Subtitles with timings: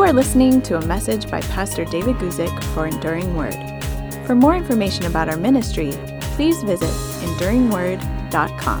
[0.00, 3.54] You are listening to a message by Pastor David Guzik for Enduring Word.
[4.24, 5.90] For more information about our ministry,
[6.36, 8.80] please visit enduringword.com.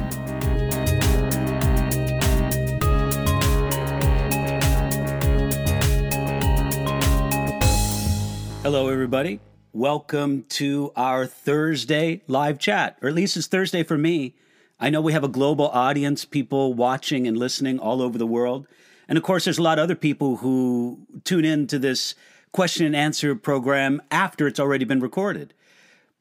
[8.62, 9.40] Hello, everybody.
[9.74, 14.36] Welcome to our Thursday live chat, or at least it's Thursday for me.
[14.80, 18.66] I know we have a global audience, people watching and listening all over the world.
[19.10, 22.14] And of course, there's a lot of other people who tune in to this
[22.52, 25.52] question and answer program after it's already been recorded.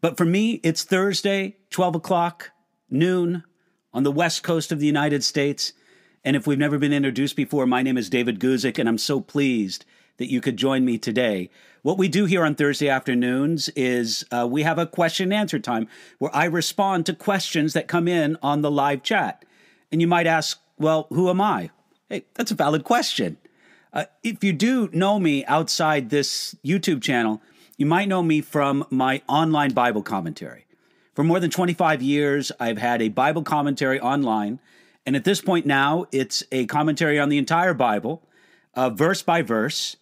[0.02, 2.50] But for me, it's Thursday, 12 o'clock,
[2.90, 3.44] noon
[3.94, 5.72] on the west coast of the United States.
[6.26, 9.22] And if we've never been introduced before, my name is David Guzik, and I'm so
[9.22, 9.86] pleased
[10.18, 11.52] that you could join me today.
[11.84, 15.60] What we do here on Thursday afternoons is uh, we have a question and answer
[15.60, 15.88] time
[16.18, 19.46] where I respond to questions that come in on the live chat.
[19.92, 21.70] And you might ask, well, who am I?
[22.10, 23.38] Hey, that's a valid question.
[23.94, 27.40] Uh, if you do know me outside this YouTube channel,
[27.78, 30.66] you might know me from my online Bible commentary.
[31.14, 34.60] For more than 25 years, I've had a Bible commentary online.
[35.06, 38.24] And at this point now, it's a commentary on the entire Bible,
[38.74, 39.96] uh, verse by verse.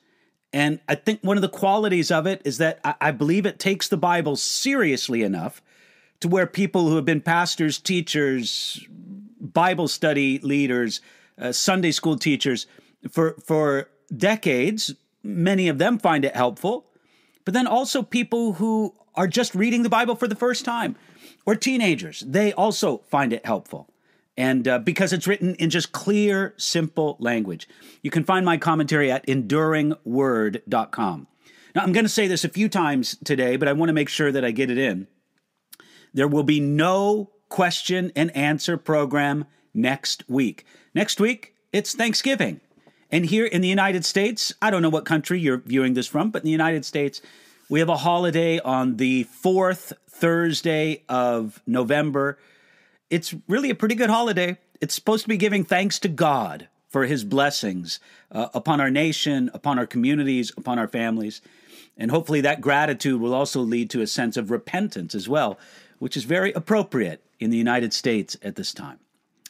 [0.53, 3.59] And I think one of the qualities of it is that I, I believe it
[3.59, 5.61] takes the Bible seriously enough
[6.21, 8.85] to where people who have been pastors, teachers,
[9.41, 11.01] Bible study leaders,
[11.39, 12.67] uh, Sunday school teachers
[13.11, 14.93] for for decades.
[15.23, 16.85] Many of them find it helpful,
[17.43, 20.95] but then also people who are just reading the Bible for the first time,
[21.45, 23.89] or teenagers, they also find it helpful.
[24.37, 27.67] And uh, because it's written in just clear, simple language.
[28.03, 31.27] You can find my commentary at enduringword.com.
[31.73, 34.09] Now, I'm going to say this a few times today, but I want to make
[34.09, 35.07] sure that I get it in.
[36.13, 39.45] There will be no question and answer program
[39.77, 40.65] next week.
[40.93, 42.59] Next week, it's Thanksgiving.
[43.09, 46.31] And here in the United States, I don't know what country you're viewing this from,
[46.31, 47.21] but in the United States,
[47.69, 52.37] we have a holiday on the fourth Thursday of November.
[53.09, 54.57] It's really a pretty good holiday.
[54.81, 57.99] It's supposed to be giving thanks to God for his blessings
[58.31, 61.41] uh, upon our nation, upon our communities, upon our families.
[61.97, 65.57] And hopefully that gratitude will also lead to a sense of repentance as well,
[65.99, 68.99] which is very appropriate in the United States at this time.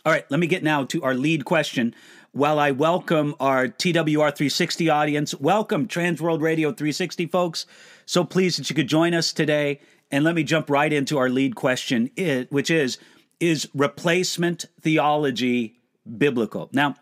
[0.07, 1.93] All right, let me get now to our lead question.
[2.31, 7.65] While I welcome our TWR 360 audience, welcome Trans World Radio 360 folks.
[8.05, 9.81] So pleased that you could join us today.
[10.09, 12.09] And let me jump right into our lead question,
[12.51, 12.99] which is
[13.41, 15.81] Is replacement theology
[16.17, 16.69] biblical?
[16.71, 16.95] Now,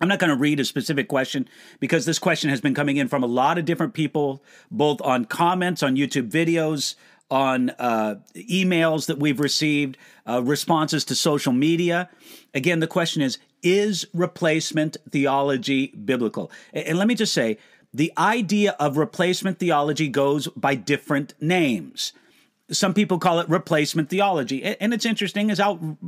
[0.00, 3.06] I'm not going to read a specific question because this question has been coming in
[3.06, 6.96] from a lot of different people, both on comments on YouTube videos,
[7.34, 12.08] on uh, emails that we've received, uh, responses to social media.
[12.54, 16.52] Again, the question is Is replacement theology biblical?
[16.72, 17.58] And, and let me just say
[17.92, 22.12] the idea of replacement theology goes by different names.
[22.70, 24.62] Some people call it replacement theology.
[24.64, 25.98] And it's interesting, as I'll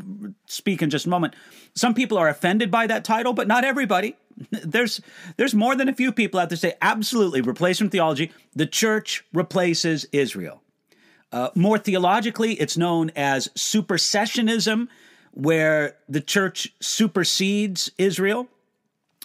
[0.46, 1.34] speak in just a moment.
[1.74, 4.16] Some people are offended by that title, but not everybody.
[4.50, 5.00] There's
[5.36, 8.32] there's more than a few people out there say absolutely replacement theology.
[8.54, 10.62] The church replaces Israel.
[11.32, 14.88] Uh, more theologically, it's known as supersessionism,
[15.32, 18.48] where the church supersedes Israel.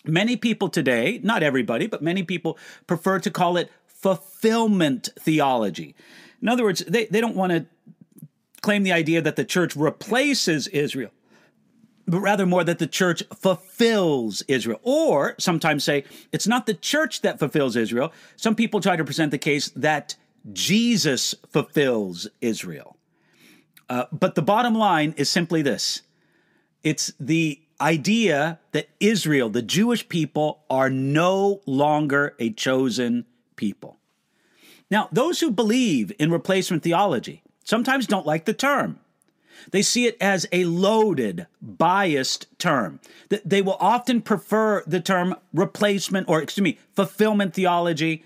[0.03, 2.57] Many people today, not everybody, but many people
[2.87, 5.95] prefer to call it fulfillment theology.
[6.41, 7.65] In other words, they, they don't want to
[8.61, 11.11] claim the idea that the church replaces Israel,
[12.07, 14.79] but rather more that the church fulfills Israel.
[14.83, 18.11] Or sometimes say it's not the church that fulfills Israel.
[18.35, 20.15] Some people try to present the case that
[20.51, 22.97] Jesus fulfills Israel.
[23.89, 26.01] Uh, but the bottom line is simply this
[26.83, 33.25] it's the idea that Israel, the Jewish people, are no longer a chosen
[33.55, 33.97] people.
[34.89, 38.99] Now, those who believe in replacement theology sometimes don't like the term.
[39.71, 42.99] They see it as a loaded, biased term.
[43.29, 48.23] They will often prefer the term replacement or, excuse me, fulfillment theology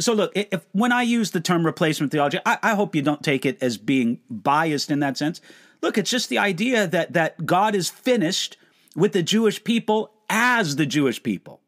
[0.00, 3.22] so look, if when I use the term replacement theology, I, I, hope you don't
[3.22, 5.40] take it as being biased in that sense.
[5.80, 8.56] Look, it's just the idea that that God is finished
[8.96, 11.60] with the Jewish people as the Jewish people.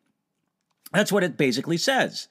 [0.93, 2.29] That's what it basically says.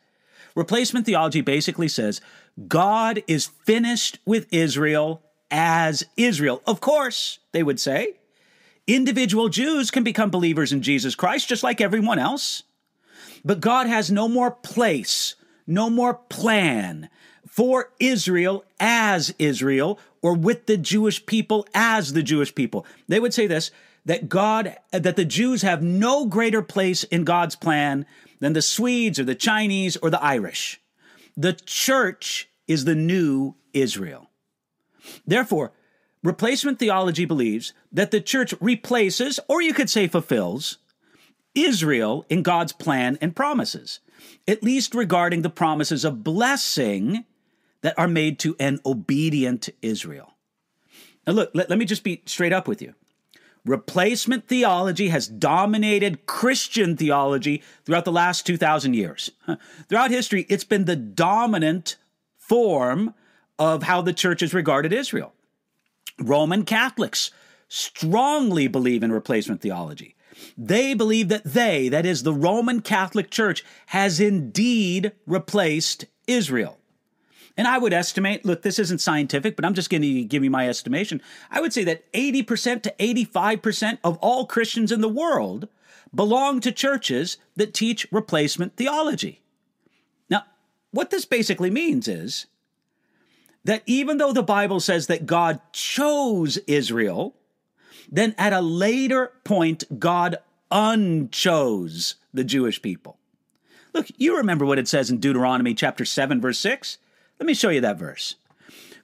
[0.56, 2.22] Replacement theology basically says
[2.68, 6.62] God is finished with Israel as Israel.
[6.66, 8.16] Of course, they would say,
[8.88, 12.64] individual Jews can become believers in Jesus Christ just like everyone else.
[13.46, 15.36] But God has no more place
[15.66, 17.10] no more plan
[17.48, 22.86] for Israel as Israel or with the Jewish people as the Jewish people.
[23.08, 23.72] They would say this
[24.06, 28.06] that God, that the Jews have no greater place in God's plan
[28.40, 30.82] than the Swedes or the Chinese or the Irish.
[31.38, 34.30] The church is the new Israel.
[35.26, 35.72] Therefore,
[36.22, 40.78] replacement theology believes that the church replaces, or you could say fulfills,
[41.56, 44.00] Israel in God's plan and promises,
[44.48, 47.26] at least regarding the promises of blessing
[47.82, 50.34] that are made to an obedient Israel.
[51.26, 52.94] Now, look, let, let me just be straight up with you.
[53.66, 59.32] Replacement theology has dominated Christian theology throughout the last 2,000 years.
[59.88, 61.96] Throughout history, it's been the dominant
[62.36, 63.14] form
[63.58, 65.34] of how the church has regarded Israel.
[66.20, 67.32] Roman Catholics
[67.70, 70.16] strongly believe in replacement theology.
[70.58, 76.80] They believe that they, that is the Roman Catholic Church, has indeed replaced Israel.
[77.56, 80.50] And I would estimate, look, this isn't scientific, but I'm just going to give you
[80.50, 81.22] my estimation.
[81.52, 85.68] I would say that 80% to 85% of all Christians in the world
[86.14, 89.42] belong to churches that teach replacement theology.
[90.30, 90.46] Now,
[90.92, 92.48] what this basically means is
[93.64, 97.36] that even though the Bible says that God chose Israel,
[98.14, 100.38] then at a later point, God
[100.72, 103.18] unchose the Jewish people.
[103.92, 107.00] Look, you remember what it says in Deuteronomy chapter 7, verse 6?
[107.40, 108.36] Let me show you that verse.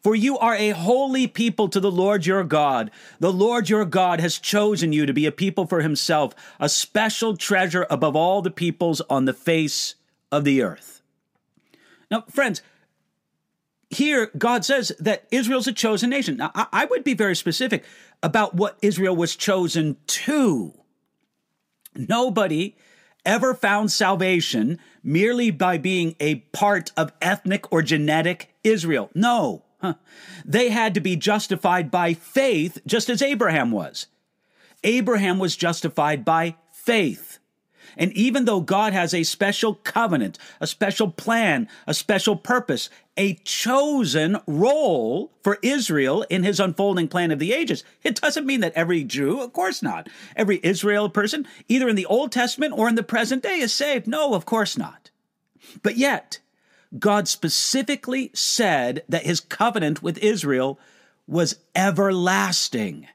[0.04, 2.92] For you are a holy people to the Lord your God.
[3.20, 7.36] The Lord your God has chosen you to be a people for himself, a special
[7.36, 9.96] treasure above all the peoples on the face
[10.32, 11.02] of the earth.
[12.12, 12.62] Now, friends,
[13.90, 16.38] here God says that Israel's a chosen nation.
[16.38, 17.84] Now, I would be very specific
[18.22, 20.74] about what Israel was chosen to.
[21.96, 22.76] Nobody
[23.26, 29.10] ever found salvation merely by being a part of ethnic or genetic Israel.
[29.14, 29.64] No.
[30.44, 34.08] They had to be justified by faith, just as Abraham was.
[34.84, 37.40] Abraham was justified by faith.
[37.98, 42.90] And even though God has a special covenant, a special plan, a special purpose,
[43.20, 48.62] a chosen role for Israel in his unfolding plan of the ages, it doesn't mean
[48.62, 50.08] that every Jew, of course not,
[50.38, 54.08] every Israel person, either in the Old Testament or in the present day, is saved.
[54.08, 55.12] No, of course not.
[55.84, 56.40] But yet,
[56.98, 60.80] God specifically said that his covenant with Israel
[61.28, 63.06] was everlasting.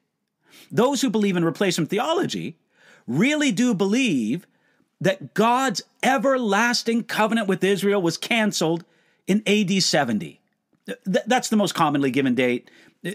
[0.70, 2.58] Those who believe in replacement theology
[3.06, 4.46] really do believe
[5.00, 8.84] that God's everlasting covenant with Israel was canceled
[9.26, 10.40] in AD 70.
[10.86, 12.70] Th- that's the most commonly given date.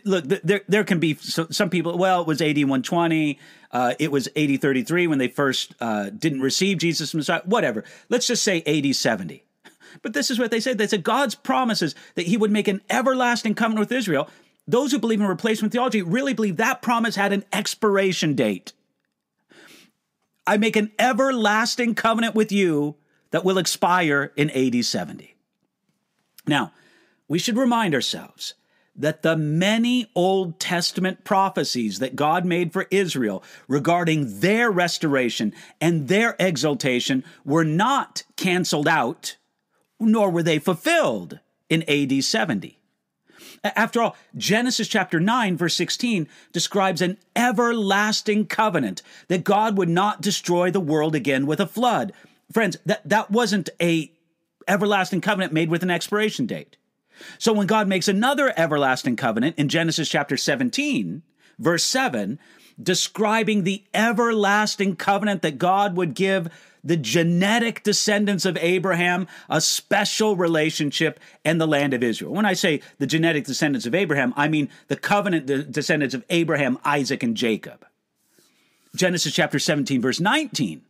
[0.06, 3.40] Look, there, there can be some people, well, it was AD 120,
[3.72, 7.84] uh, it was AD 33 when they first uh, didn't receive Jesus Messiah, whatever.
[8.08, 9.44] Let's just say AD 70.
[10.04, 10.78] But this is what they said.
[10.78, 14.30] They said God's promises that he would make an everlasting covenant with Israel.
[14.68, 18.74] Those who believe in replacement theology really believe that promise had an expiration date.
[20.46, 22.96] I make an everlasting covenant with you
[23.32, 25.36] that will expire in AD 70.
[26.50, 26.74] Now,
[27.28, 28.56] we should remind ourselves
[28.96, 36.10] that the many Old Testament prophecies that God made for Israel regarding their restoration and
[36.10, 39.38] their exaltation were not canceled out,
[40.00, 42.78] nor were they fulfilled in AD 70.
[43.64, 50.22] After all, Genesis chapter 9, verse 16 describes an everlasting covenant that God would not
[50.22, 52.14] destroy the world again with a flood.
[52.52, 54.12] Friends, that, that wasn't a
[54.70, 56.78] everlasting covenant made with an expiration date.
[57.38, 61.22] So when God makes another everlasting covenant in Genesis chapter 17,
[61.58, 62.40] verse 7,
[62.82, 66.50] describing the everlasting covenant that God would give
[66.82, 72.32] the genetic descendants of Abraham a special relationship and the land of Israel.
[72.32, 76.24] When I say the genetic descendants of Abraham, I mean the covenant the descendants of
[76.30, 77.86] Abraham, Isaac, and Jacob.
[78.96, 80.82] Genesis chapter 17, verse 19,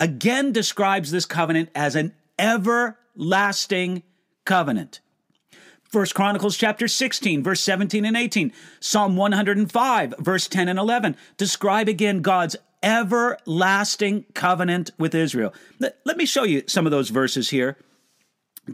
[0.00, 2.98] again describes this covenant as an everlasting
[4.44, 5.00] covenant.
[5.82, 11.88] First Chronicles chapter 16, verse 17 and 18, Psalm 105, verse 10 and 11 describe
[11.88, 15.52] again God's everlasting covenant with Israel.
[15.78, 17.76] Let, me show you some of those verses here.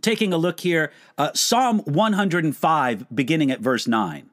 [0.00, 4.30] Taking a look here, uh, Psalm 105, beginning at verse 9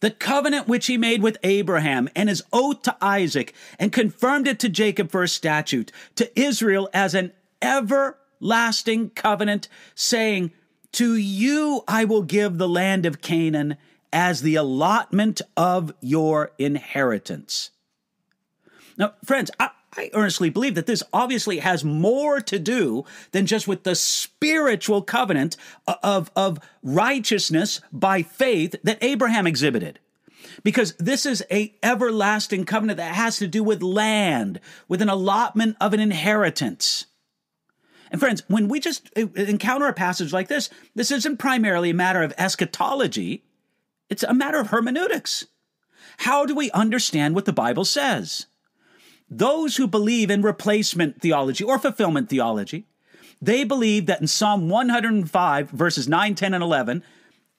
[0.00, 4.58] the covenant which he made with Abraham and his oath to Isaac, and confirmed it
[4.60, 7.32] to Jacob for a statute, to Israel as an
[8.40, 10.52] everlasting covenant, saying,
[10.92, 13.76] To you I will give the land of Canaan
[14.12, 17.70] as the allotment of your inheritance.
[18.96, 23.68] Now, friends, I, I earnestly believe that this obviously has more to do than just
[23.68, 25.56] with the spiritual covenant
[26.02, 29.98] of, of righteousness by faith that Abraham exhibited.
[30.64, 35.76] Because this is a everlasting covenant that has to do with land, with an allotment
[35.80, 37.06] of an inheritance.
[38.10, 41.94] And friends, when we just uh, encounter a passage like this, this isn't primarily a
[41.94, 43.44] matter of eschatology,
[44.08, 45.46] it's a matter of hermeneutics.
[46.18, 48.46] How do we understand what the Bible says?
[49.30, 52.86] Those who believe in replacement theology or fulfillment theology,
[53.40, 57.04] they believe that in Psalm 105, verses 9, 10, and 11,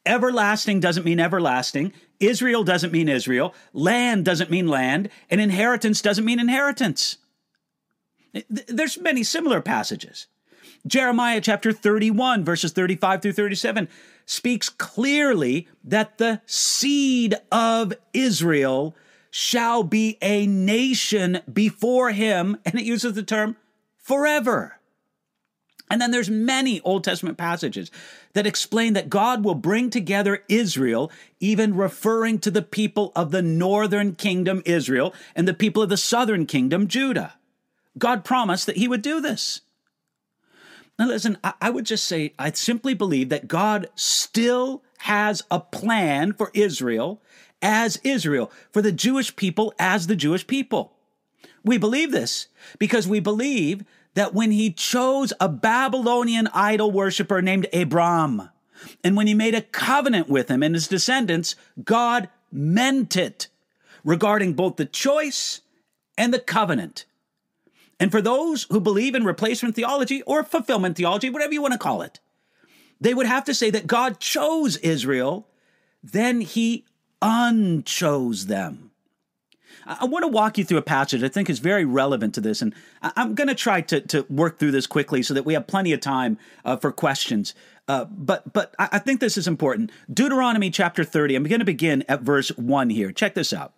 [0.05, 6.25] everlasting doesn't mean everlasting, Israel doesn't mean Israel, land doesn't mean land, and inheritance doesn't
[6.25, 7.17] mean inheritance.
[8.49, 10.27] There's many similar passages.
[10.85, 13.87] Jeremiah chapter 31, verses 35 through 37,
[14.25, 18.95] speaks clearly that the seed of Israel
[19.29, 23.55] shall be a nation before him, and it uses the term
[23.97, 24.77] forever.
[25.89, 27.91] And then there's many Old Testament passages
[28.33, 31.11] that explain that God will bring together Israel,
[31.41, 35.97] even referring to the people of the northern kingdom Israel and the people of the
[35.97, 37.33] southern kingdom Judah.
[37.97, 39.61] God promised that he would do this.
[41.01, 46.31] Now, listen, I, would just say I simply believe that God still has a plan
[46.31, 47.23] for Israel
[47.59, 50.93] as Israel, for the Jewish people as the Jewish people.
[51.65, 57.65] We believe this because we believe that when he chose a Babylonian idol worshiper named
[57.73, 58.49] Abram,
[59.03, 63.47] and when he made a covenant with him and his descendants, God meant it
[64.03, 65.61] regarding both the choice
[66.15, 67.05] and the covenant.
[68.01, 71.77] And for those who believe in replacement theology or fulfillment theology, whatever you want to
[71.77, 72.19] call it,
[72.99, 75.47] they would have to say that God chose Israel,
[76.01, 76.83] then he
[77.21, 78.89] unchose them.
[79.85, 82.63] I want to walk you through a passage I think is very relevant to this,
[82.63, 85.67] and I'm going to try to, to work through this quickly so that we have
[85.67, 87.53] plenty of time uh, for questions.
[87.87, 89.91] Uh, but but I think this is important.
[90.11, 91.35] Deuteronomy chapter 30.
[91.35, 93.11] I'm going to begin at verse 1 here.
[93.11, 93.73] Check this out.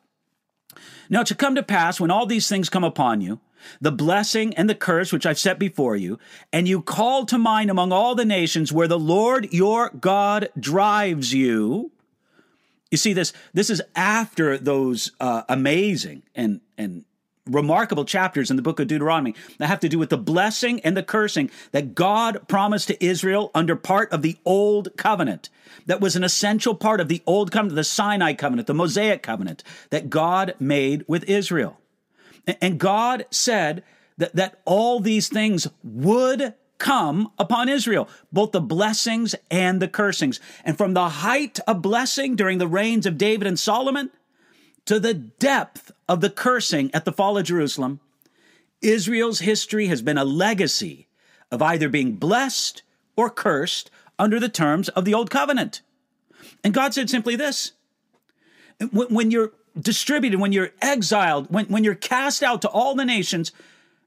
[1.09, 3.39] Now, to come to pass when all these things come upon you,
[3.81, 6.19] the blessing and the curse which I've set before you,
[6.51, 11.33] and you call to mind among all the nations where the Lord your God drives
[11.33, 11.91] you.
[12.91, 17.05] You see this this is after those uh, amazing and and
[17.45, 20.95] remarkable chapters in the book of Deuteronomy that have to do with the blessing and
[20.95, 25.49] the cursing that God promised to Israel under part of the old covenant.
[25.85, 29.63] That was an essential part of the old covenant, the Sinai covenant, the Mosaic covenant
[29.89, 31.79] that God made with Israel.
[32.47, 33.83] And God said
[34.17, 40.39] that, that all these things would come upon Israel, both the blessings and the cursings.
[40.65, 44.11] And from the height of blessing during the reigns of David and Solomon
[44.85, 48.01] to the depth of the cursing at the fall of Jerusalem,
[48.81, 51.07] Israel's history has been a legacy
[51.49, 52.83] of either being blessed
[53.15, 55.81] or cursed under the terms of the Old Covenant.
[56.63, 57.71] And God said simply this
[58.91, 63.51] when you're distributed, when you're exiled, when, when you're cast out to all the nations,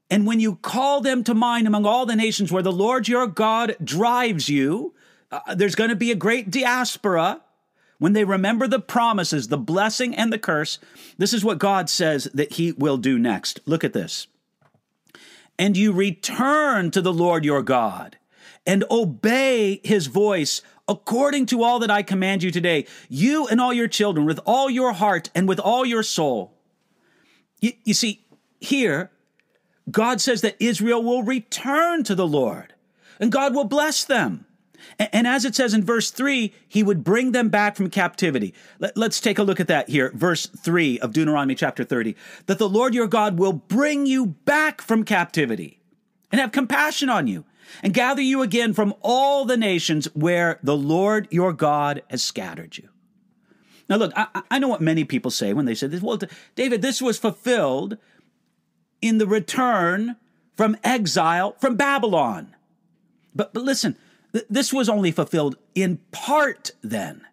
[0.09, 3.27] and when you call them to mind among all the nations where the Lord your
[3.27, 4.93] God drives you,
[5.31, 7.41] uh, there's going to be a great diaspora.
[7.99, 10.79] When they remember the promises, the blessing and the curse,
[11.17, 13.59] this is what God says that He will do next.
[13.65, 14.27] Look at this.
[15.59, 18.17] And you return to the Lord your God
[18.65, 23.73] and obey His voice according to all that I command you today, you and all
[23.73, 26.53] your children, with all your heart and with all your soul.
[27.59, 28.25] You, you, see,
[28.59, 29.11] here,
[29.89, 32.73] God says that Israel will return to the Lord
[33.19, 34.45] and God will bless them.
[34.99, 38.53] And, and as it says in verse 3, he would bring them back from captivity.
[38.79, 42.15] Let, let's take a look at that here, verse 3 of Deuteronomy chapter 30.
[42.45, 45.79] That the Lord your God will bring you back from captivity
[46.31, 47.45] and have compassion on you
[47.83, 52.77] and gather you again from all the nations where the Lord your God has scattered
[52.77, 52.89] you.
[53.89, 56.01] Now, look, I, I know what many people say when they say this.
[56.01, 56.19] Well,
[56.55, 57.97] David, this was fulfilled
[59.01, 60.17] in the return
[60.55, 62.55] from exile from Babylon.
[63.33, 63.95] But, but listen,
[64.33, 67.25] th- this was only fulfilled in part then.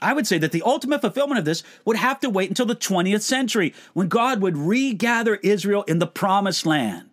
[0.00, 2.74] I would say that the ultimate fulfillment of this would have to wait until the
[2.74, 7.11] 20th century when God would regather Israel in the promised land.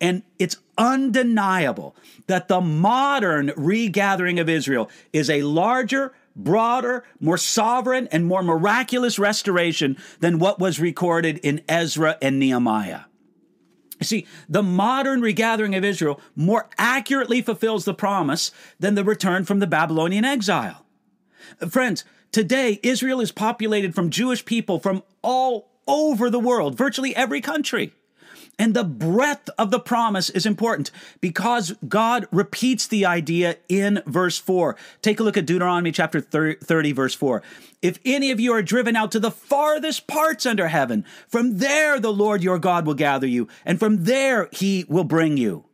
[0.00, 8.08] And it's undeniable that the modern regathering of Israel is a larger, broader, more sovereign,
[8.12, 13.02] and more miraculous restoration than what was recorded in Ezra and Nehemiah.
[13.98, 19.44] You see, the modern regathering of Israel more accurately fulfills the promise than the return
[19.44, 20.84] from the Babylonian exile.
[21.68, 27.40] Friends, today Israel is populated from Jewish people from all over the world, virtually every
[27.40, 27.92] country.
[28.58, 34.36] And the breadth of the promise is important because God repeats the idea in verse
[34.38, 34.74] 4.
[35.00, 37.42] Take a look at Deuteronomy chapter 30, verse 4.
[37.82, 42.00] If any of you are driven out to the farthest parts under heaven, from there
[42.00, 45.64] the Lord your God will gather you, and from there he will bring you.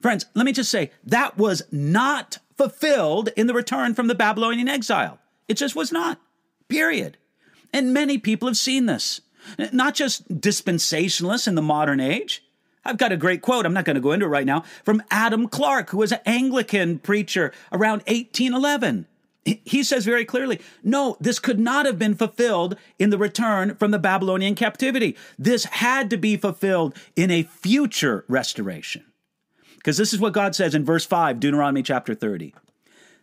[0.00, 4.68] Friends, let me just say that was not fulfilled in the return from the Babylonian
[4.68, 5.18] exile.
[5.48, 6.20] It just was not.
[6.68, 7.18] Period.
[7.72, 9.20] And many people have seen this.
[9.72, 12.42] Not just dispensationalists in the modern age.
[12.84, 15.02] I've got a great quote, I'm not going to go into it right now, from
[15.10, 19.06] Adam Clarke, who was an Anglican preacher around 1811.
[19.44, 23.92] He says very clearly, no, this could not have been fulfilled in the return from
[23.92, 25.16] the Babylonian captivity.
[25.38, 29.04] This had to be fulfilled in a future restoration.
[29.76, 32.54] Because this is what God says in verse 5, Deuteronomy chapter 30.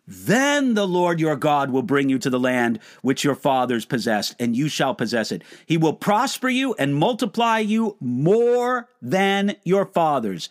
[0.05, 4.35] Then the Lord your God will bring you to the land which your fathers possessed,
[4.39, 5.43] and you shall possess it.
[5.65, 10.49] He will prosper you and multiply you more than your fathers.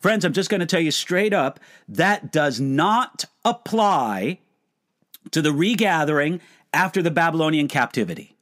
[0.00, 4.38] Friends, I'm just going to tell you straight up that does not apply
[5.30, 6.40] to the regathering
[6.72, 8.36] after the Babylonian captivity.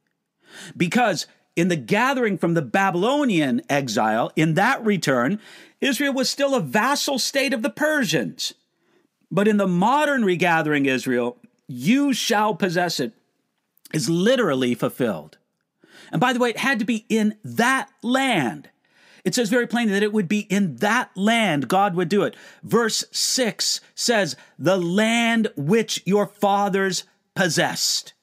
[0.75, 5.39] Because in the gathering from the Babylonian exile, in that return,
[5.81, 8.53] Israel was still a vassal state of the Persians.
[9.33, 11.37] But in the modern regathering Israel,
[11.67, 13.13] you shall possess it
[13.91, 15.39] is literally fulfilled.
[16.11, 18.69] And by the way, it had to be in that land.
[19.25, 22.35] It says very plainly that it would be in that land God would do it.
[22.61, 28.13] Verse 6 says, the land which your fathers possessed.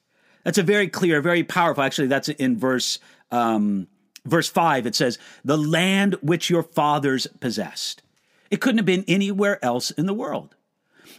[0.45, 1.83] That's a very clear, very powerful.
[1.83, 2.99] Actually, that's in verse
[3.31, 3.87] um,
[4.25, 4.85] verse 5.
[4.85, 8.01] It says, the land which your fathers possessed.
[8.49, 10.55] It couldn't have been anywhere else in the world.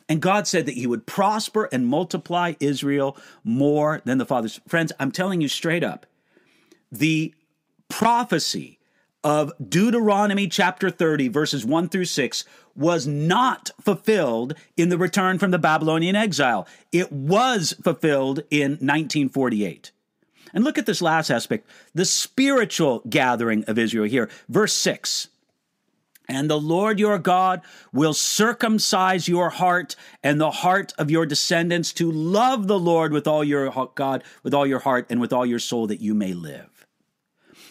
[0.08, 4.60] And God said that He would prosper and multiply Israel more than the fathers.
[4.66, 6.06] Friends, I'm telling you straight up,
[6.90, 7.34] the
[7.88, 8.78] prophecy
[9.24, 12.44] of Deuteronomy chapter 30, verses 1 through 6,
[12.74, 16.66] was not fulfilled in the return from the Babylonian exile.
[16.90, 19.92] It was fulfilled in 1948.
[20.54, 24.28] And look at this last aspect the spiritual gathering of Israel here.
[24.48, 25.28] Verse 6
[26.28, 31.92] and the Lord your God will circumcise your heart and the heart of your descendants
[31.94, 35.44] to love the Lord with all your God, with all your heart and with all
[35.44, 36.86] your soul that you may live.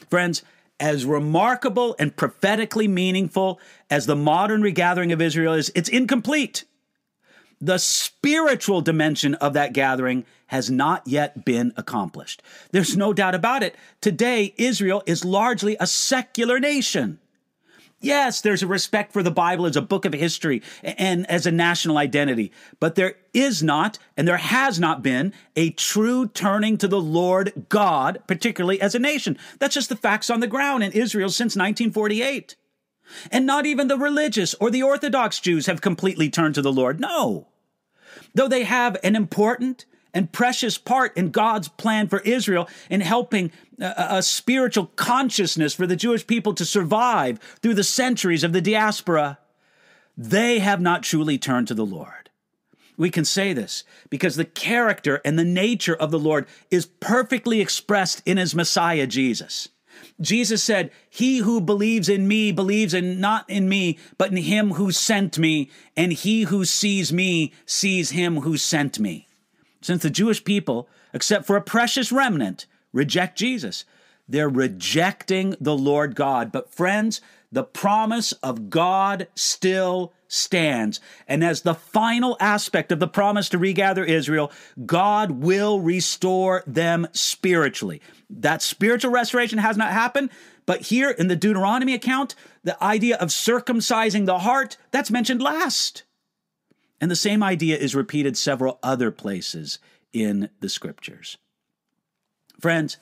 [0.10, 0.44] Friends,
[0.80, 3.60] as remarkable and prophetically meaningful
[3.90, 6.66] as the modern regathering of Israel is, it's incomplete.
[7.62, 12.42] The spiritual dimension of that gathering has not yet been accomplished.
[12.72, 13.76] There's no doubt about it.
[14.02, 17.20] Today, Israel is largely a secular nation.
[18.02, 21.52] Yes, there's a respect for the Bible as a book of history and as a
[21.52, 26.88] national identity, but there is not, and there has not been, a true turning to
[26.88, 29.38] the Lord God, particularly as a nation.
[29.60, 32.56] That's just the facts on the ground in Israel since 1948.
[33.32, 37.00] And not even the religious or the Orthodox Jews have completely turned to the Lord.
[37.00, 37.48] No.
[38.34, 43.52] Though they have an important and precious part in God's plan for Israel in helping
[43.80, 48.62] a, a, spiritual consciousness for the Jewish people to survive through the centuries of the
[48.62, 49.40] diaspora,
[50.18, 52.30] they have not truly turned to the Lord.
[52.98, 57.62] We can say this because the character and the nature of the Lord is perfectly
[57.62, 59.70] expressed in his Messiah, Jesus.
[60.20, 64.72] Jesus said, He who believes in me believes in not in me, but in him
[64.74, 69.28] who sent me, and he who sees me sees him who sent me.
[69.82, 73.84] Since the Jewish people, except for a precious remnant, reject Jesus,
[74.28, 76.52] they're rejecting the Lord God.
[76.52, 77.20] But friends,
[77.52, 81.02] the promise of God still stands.
[81.28, 84.52] And as the final aspect of the promise to regather Israel,
[84.86, 88.02] God will restore them spiritually.
[88.30, 90.30] That spiritual restoration has not happened,
[90.66, 96.04] but here in the Deuteronomy account, the idea of circumcising the heart, that's mentioned last.
[97.02, 99.80] And the same idea is repeated several other places
[100.14, 101.38] in the scriptures.
[102.60, 102.98] Friends,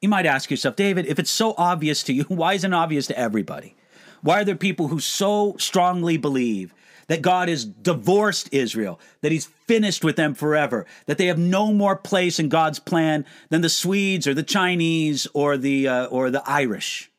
[0.00, 3.08] you might ask yourself, David, if it's so obvious to you, why isn't it obvious
[3.08, 3.74] to everybody?
[4.22, 6.72] Why are there people who so strongly believe
[7.08, 11.72] that God has divorced Israel, that he's finished with them forever, that they have no
[11.72, 16.30] more place in God's plan than the Swedes or the Chinese or the, uh, or
[16.30, 17.10] the Irish?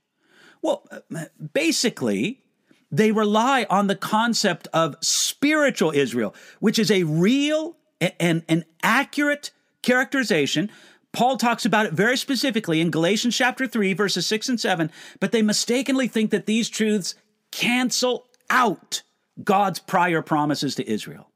[0.62, 0.88] Well,
[1.54, 2.41] basically,
[2.92, 7.78] they rely on the concept of spiritual Israel, which is a real
[8.20, 9.52] and an accurate
[9.82, 10.70] characterization.
[11.14, 15.32] Paul talks about it very specifically in Galatians chapter 3, verses 6 and 7, but
[15.32, 17.16] they mistakenly think that these truths
[17.52, 19.04] cancel out
[19.44, 21.30] God's prior promises to Israel.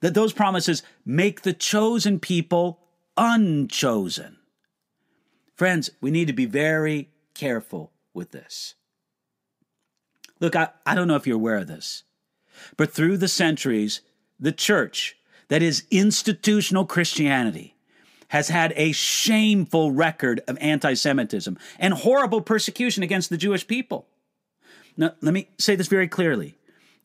[0.00, 2.80] That those promises make the chosen people
[3.16, 4.38] unchosen.
[5.56, 8.74] Friends, we need to be very careful with this.
[10.44, 12.02] Look, I, I don't know if you're aware of this,
[12.76, 14.02] but through the centuries,
[14.38, 15.16] the church,
[15.48, 17.76] that is institutional Christianity,
[18.28, 24.06] has had a shameful record of anti Semitism and horrible persecution against the Jewish people.
[24.98, 26.58] Now, let me say this very clearly.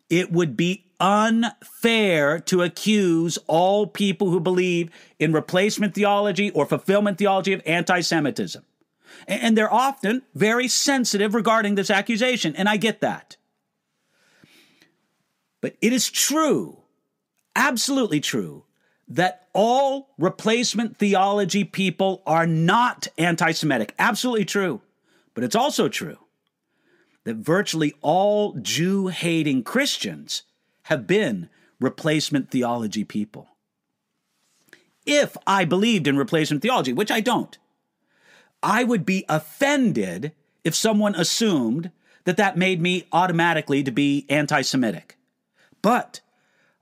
[0.09, 7.17] it would be unfair to accuse all people who believe in replacement theology or fulfillment
[7.17, 8.65] theology of anti Semitism.
[9.27, 13.37] And they're often very sensitive regarding this accusation, and I get that.
[15.61, 16.79] But it is true,
[17.55, 18.65] absolutely true,
[19.07, 23.93] that all replacement theology people are not anti Semitic.
[23.99, 24.81] Absolutely true.
[25.33, 26.17] But it's also true
[27.23, 30.43] that virtually all Jew hating Christians
[30.83, 33.49] have been replacement theology people.
[35.05, 37.57] If I believed in replacement theology, which I don't,
[38.61, 41.91] I would be offended if someone assumed
[42.25, 45.17] that that made me automatically to be anti Semitic.
[45.81, 46.21] But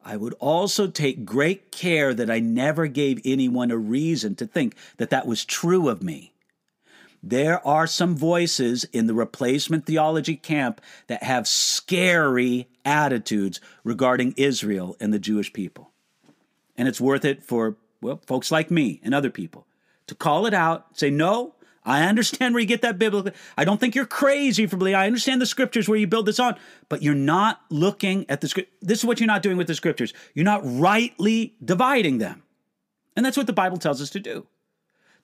[0.03, 4.75] I would also take great care that I never gave anyone a reason to think
[4.97, 6.33] that that was true of me.
[7.21, 14.95] There are some voices in the replacement theology camp that have scary attitudes regarding Israel
[14.99, 15.91] and the Jewish people.
[16.77, 19.65] And it's worth it for well, folks like me and other people
[20.05, 21.55] to call it out, say, no,
[21.87, 23.31] I understand where you get that biblically.
[23.57, 24.99] I don't think you're crazy for believing.
[24.99, 26.57] I understand the scriptures where you build this on,
[26.89, 28.73] but you're not looking at the script.
[28.81, 30.13] This is what you're not doing with the scriptures.
[30.33, 32.43] You're not rightly dividing them.
[33.15, 34.45] And that's what the Bible tells us to do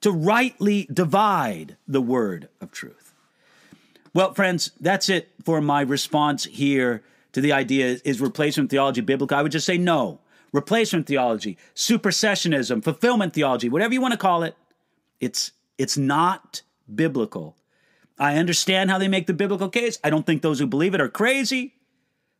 [0.00, 3.14] to rightly divide the word of truth.
[4.12, 9.36] Well, friends, that's it for my response here to the idea is replacement theology biblical?
[9.36, 10.20] I would just say no.
[10.52, 14.56] Replacement theology, supersessionism, fulfillment theology, whatever you want to call it,
[15.20, 17.56] it's it's not biblical.
[18.18, 19.98] I understand how they make the biblical case.
[20.04, 21.74] I don't think those who believe it are crazy,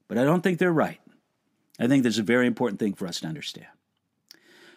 [0.09, 1.01] but I don't think they're right.
[1.79, 3.67] I think there's a very important thing for us to understand.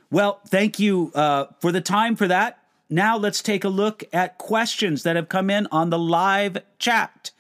[0.10, 2.60] Well, thank you uh, for the time for that.
[2.90, 7.32] Now let's take a look at questions that have come in on the live chat.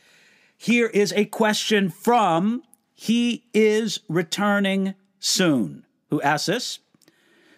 [0.58, 6.80] Here is a question from He is returning soon, who asks this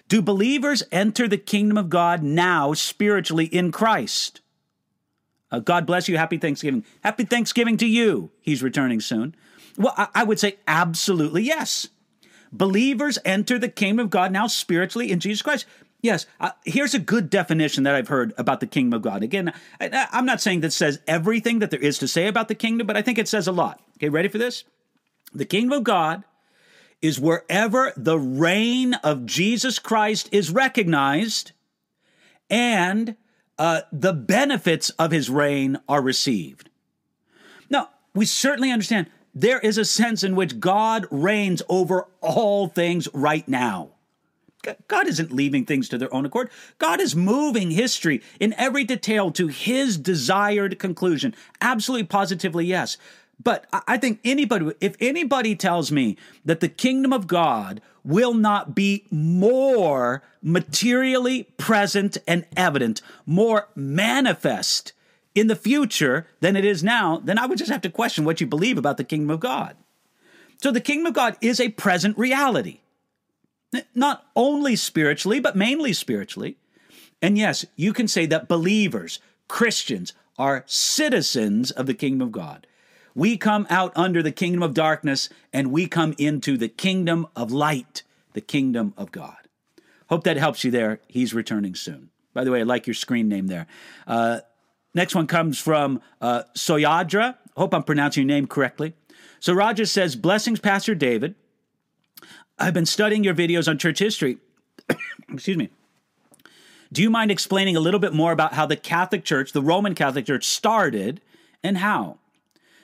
[0.10, 4.42] Do believers enter the kingdom of God now spiritually in Christ?
[5.52, 6.18] Uh, God bless you.
[6.18, 6.84] Happy Thanksgiving.
[7.04, 8.32] Happy Thanksgiving to you.
[8.42, 9.36] He's returning soon.
[9.78, 11.90] Well, I, I would say absolutely yes.
[12.52, 15.68] Believers enter the kingdom of God now spiritually in Jesus Christ.
[16.02, 19.22] Yes, uh, here's a good definition that I've heard about the kingdom of God.
[19.22, 22.56] Again, I, I'm not saying that says everything that there is to say about the
[22.56, 23.80] kingdom, but I think it says a lot.
[23.98, 24.64] Okay, ready for this?
[25.36, 26.24] The kingdom of God
[27.02, 31.54] is wherever the reign of Jesus Christ is recognized
[32.50, 33.16] and
[33.58, 36.70] uh, the benefits of his reign are received.
[37.70, 43.08] Now, we certainly understand there is a sense in which God reigns over all things
[43.14, 43.92] right now.
[44.88, 46.50] God isn't leaving things to their own accord.
[46.80, 51.34] God is moving history in every detail to his desired conclusion.
[51.62, 52.98] Absolutely, positively, yes.
[53.42, 58.76] But I think anybody, if anybody tells me that the kingdom of God will not
[58.76, 64.92] be more materially present and evident, more manifest
[65.34, 68.42] in the future than it is now, then I would just have to question what
[68.42, 69.78] you believe about the kingdom of God.
[70.62, 72.80] So the kingdom of God is a present reality
[73.94, 76.58] not only spiritually, but mainly spiritually.
[77.22, 82.66] And yes, you can say that believers, Christians, are citizens of the kingdom of God.
[83.20, 87.52] We come out under the kingdom of darkness and we come into the kingdom of
[87.52, 89.36] light, the kingdom of God.
[90.08, 91.02] Hope that helps you there.
[91.10, 92.12] He's returning soon.
[92.34, 93.68] By the way, I like your screen name there.
[94.08, 94.40] Uh,
[94.94, 97.36] next one comes from uh, Soyadra.
[97.58, 98.94] Hope I'm pronouncing your name correctly.
[99.42, 101.36] So Roger says, Blessings, Pastor David.
[102.58, 104.38] I've been studying your videos on church history.
[105.30, 105.68] Excuse me.
[106.94, 109.94] Do you mind explaining a little bit more about how the Catholic Church, the Roman
[109.94, 111.20] Catholic Church, started
[111.62, 112.19] and how?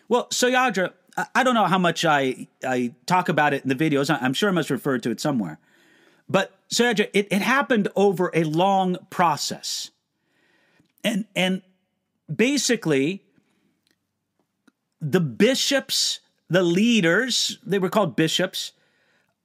[0.08, 0.94] Well, Soyadra,
[1.34, 4.16] I don't know how much I, I talk about it in the videos.
[4.22, 5.60] I'm sure I must refer to it somewhere.
[6.30, 9.92] But Soyadra, it, it happened over a long process.
[11.04, 11.62] And, and
[12.34, 13.24] basically,
[15.00, 18.74] the bishops, the leaders, they were called bishops,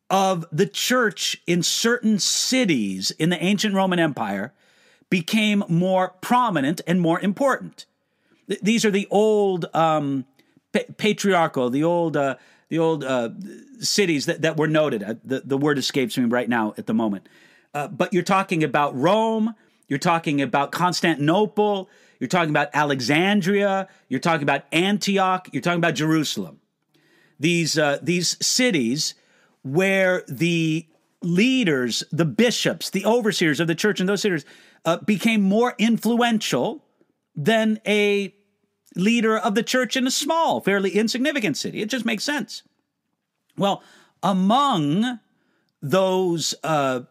[0.08, 4.52] of the church in certain cities in the ancient Roman Empire
[5.08, 7.86] became more prominent and more important.
[8.48, 10.24] Th- these are the old um,
[10.72, 12.36] pa- patriarchal, the old, uh,
[12.68, 13.30] the old uh,
[13.80, 15.02] cities that, that were noted.
[15.02, 17.28] Uh, the, the word escapes me right now at the moment.
[17.74, 19.54] Uh, but you're talking about Rome,
[19.88, 25.94] you're talking about Constantinople, you're talking about Alexandria, you're talking about Antioch, you're talking about
[25.94, 26.60] Jerusalem.
[27.38, 29.14] These, uh, these cities
[29.62, 30.86] where the
[31.22, 34.44] leaders, the bishops, the overseers of the church in those cities
[34.84, 36.84] uh, became more influential
[37.36, 38.34] than a
[38.96, 41.82] leader of the church in a small, fairly insignificant city.
[41.82, 42.62] It just makes sense.
[43.56, 43.82] Well,
[44.22, 45.20] among
[45.82, 47.02] those uh,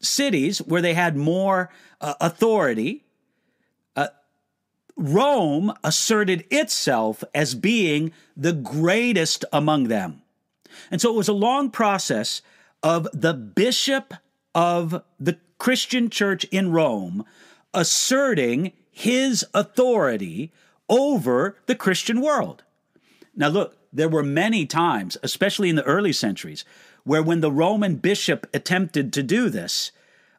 [0.00, 1.70] cities where they had more
[2.00, 3.04] uh, authority,
[3.96, 4.08] uh,
[4.96, 10.22] Rome asserted itself as being the greatest among them.
[10.90, 12.42] And so it was a long process
[12.82, 14.14] of the bishop
[14.54, 17.24] of the Christian church in Rome
[17.72, 20.52] asserting his authority
[20.88, 22.62] over the Christian world.
[23.34, 26.64] Now, look, there were many times, especially in the early centuries,
[27.04, 29.92] where when the Roman bishop attempted to do this,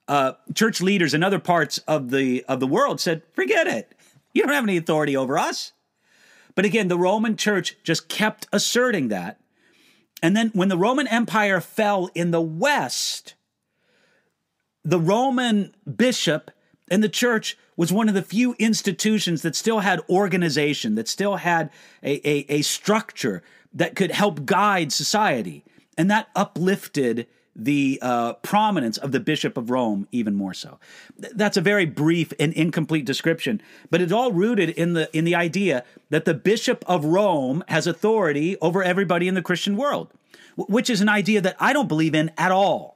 [0.08, 3.95] uh, church leaders in other parts of the of the world said, "Forget it.
[4.34, 5.71] You don't have any authority over us."
[6.53, 9.39] But again, the Roman church just kept asserting that.
[10.21, 13.36] And then when the Roman Empire fell in the West,
[14.84, 16.51] the Roman bishop
[16.89, 21.38] and the church was one of the few institutions that still had organization, that still
[21.38, 21.69] had
[22.03, 25.63] a, a, a structure that could help guide society.
[25.97, 30.77] And that uplifted the uh, prominence of the Bishop of Rome even more so.
[31.17, 35.35] That's a very brief and incomplete description, but it's all rooted in the in the
[35.35, 40.11] idea that the Bishop of Rome has authority over everybody in the Christian world,
[40.57, 42.94] which is an idea that I don't believe in at all.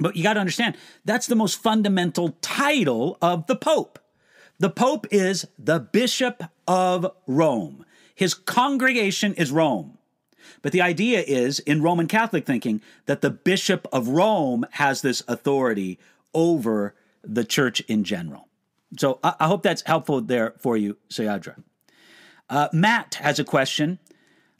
[0.00, 3.98] But you got to understand, that's the most fundamental title of the Pope.
[4.58, 7.84] The Pope is the Bishop of Rome.
[8.14, 9.98] His congregation is Rome.
[10.62, 15.22] But the idea is, in Roman Catholic thinking, that the Bishop of Rome has this
[15.28, 15.98] authority
[16.34, 18.48] over the church in general.
[18.98, 21.62] So I, I hope that's helpful there for you, Sayadra.
[22.48, 23.98] Uh, Matt has a question.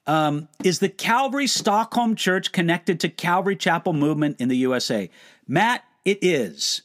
[0.07, 5.11] Um, is the Calvary Stockholm Church connected to Calvary Chapel movement in the USA?
[5.47, 6.83] Matt, it is.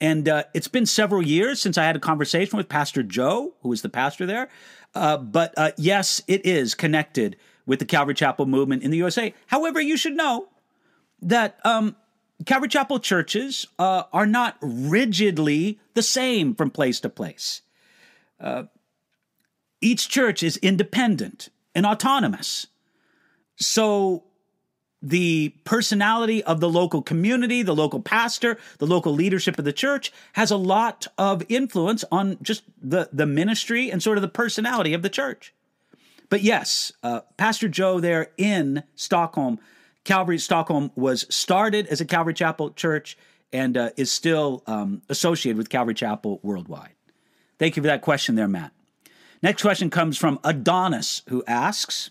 [0.00, 3.72] And uh, it's been several years since I had a conversation with Pastor Joe, who
[3.72, 4.48] is the pastor there.
[4.94, 9.34] Uh, but uh, yes, it is connected with the Calvary Chapel movement in the USA.
[9.46, 10.48] However, you should know
[11.20, 11.96] that um,
[12.46, 17.62] Calvary Chapel churches uh, are not rigidly the same from place to place.
[18.40, 18.64] Uh,
[19.80, 22.66] each church is independent and autonomous.
[23.54, 24.24] So
[25.00, 30.12] the personality of the local community, the local pastor, the local leadership of the church
[30.32, 34.92] has a lot of influence on just the, the ministry and sort of the personality
[34.92, 35.54] of the church.
[36.28, 39.60] But yes, uh, Pastor Joe there in Stockholm,
[40.02, 43.16] Calvary Stockholm was started as a Calvary Chapel church
[43.52, 46.94] and uh, is still um, associated with Calvary Chapel worldwide.
[47.60, 48.72] Thank you for that question there, Matt.
[49.42, 52.10] Next question comes from Adonis, who asks,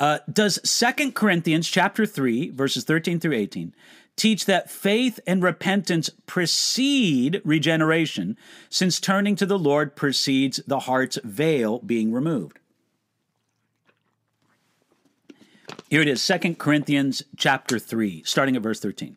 [0.00, 3.74] uh, does Second Corinthians chapter 3, verses 13 through 18,
[4.16, 8.36] teach that faith and repentance precede regeneration,
[8.68, 12.58] since turning to the Lord precedes the heart's veil being removed?
[15.88, 19.16] Here it is, Second Corinthians chapter 3, starting at verse 13.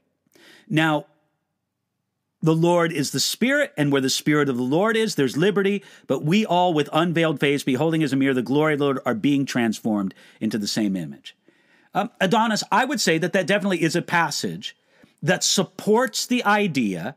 [0.71, 1.05] Now,
[2.41, 5.83] the Lord is the Spirit, and where the Spirit of the Lord is, there's liberty.
[6.07, 8.99] But we all, with unveiled face, beholding as a mirror the glory of the Lord,
[9.05, 11.35] are being transformed into the same image.
[11.93, 14.75] Um, Adonis, I would say that that definitely is a passage
[15.21, 17.15] that supports the idea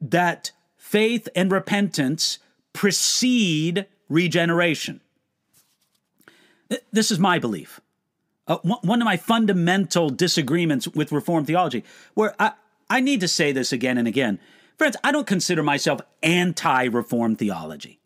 [0.00, 2.38] that faith and repentance
[2.74, 5.00] precede regeneration.
[6.92, 7.80] This is my belief.
[8.46, 12.52] Uh, one of my fundamental disagreements with Reformed theology, where I,
[12.94, 14.38] I need to say this again and again.
[14.78, 17.98] Friends, I don't consider myself anti Reformed theology.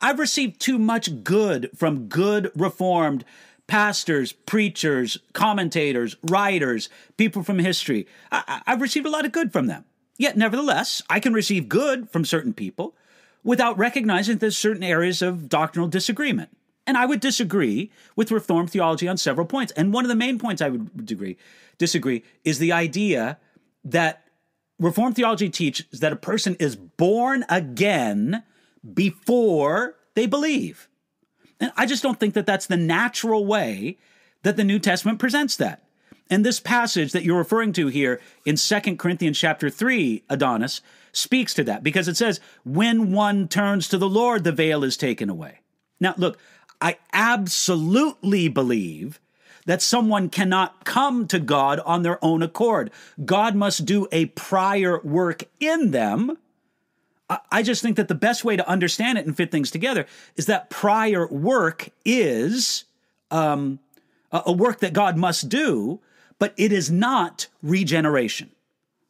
[0.00, 3.24] I've received too much good from good Reformed
[3.66, 8.06] pastors, preachers, commentators, writers, people from history.
[8.30, 9.86] I- have received a lot of good from them.
[10.18, 12.94] Yet, nevertheless, I can receive good from certain people
[13.42, 16.50] without recognizing there's certain areas of doctrinal disagreement.
[16.86, 19.72] And I would disagree with Reformed theology on several points.
[19.72, 21.36] And one of the main points I would disagree,
[21.76, 23.38] disagree is the idea
[23.84, 24.24] that
[24.78, 28.42] Reformed theology teaches that a person is born again
[28.94, 30.88] before they believe.
[31.60, 33.98] And I just don't think that that's the natural way
[34.42, 35.84] that the New Testament presents that.
[36.28, 40.80] And this passage that you're referring to here in Second Corinthians chapter 3, Adonis,
[41.12, 44.96] speaks to that because it says, when one turns to the Lord, the veil is
[44.96, 45.60] taken away.
[46.00, 46.38] Now, look,
[46.80, 49.20] I absolutely believe
[49.66, 52.90] that someone cannot come to God on their own accord.
[53.24, 56.38] God must do a prior work in them.
[57.50, 60.46] I just think that the best way to understand it and fit things together is
[60.46, 62.84] that prior work is
[63.30, 63.78] um,
[64.30, 66.00] a work that God must do,
[66.38, 68.50] but it is not regeneration.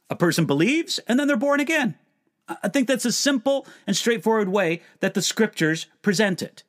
[0.09, 1.97] A person believes and then they're born again.
[2.63, 6.63] I think that's a simple and straightforward way that the scriptures present it.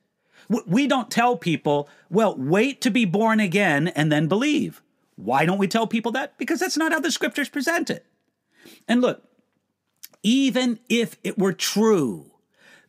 [0.48, 4.82] We don't tell people, well, wait to be born again and then believe.
[5.16, 6.36] Why don't we tell people that?
[6.38, 8.04] Because that's not how the scriptures present it.
[8.88, 9.22] And look,
[10.22, 12.30] even if it were true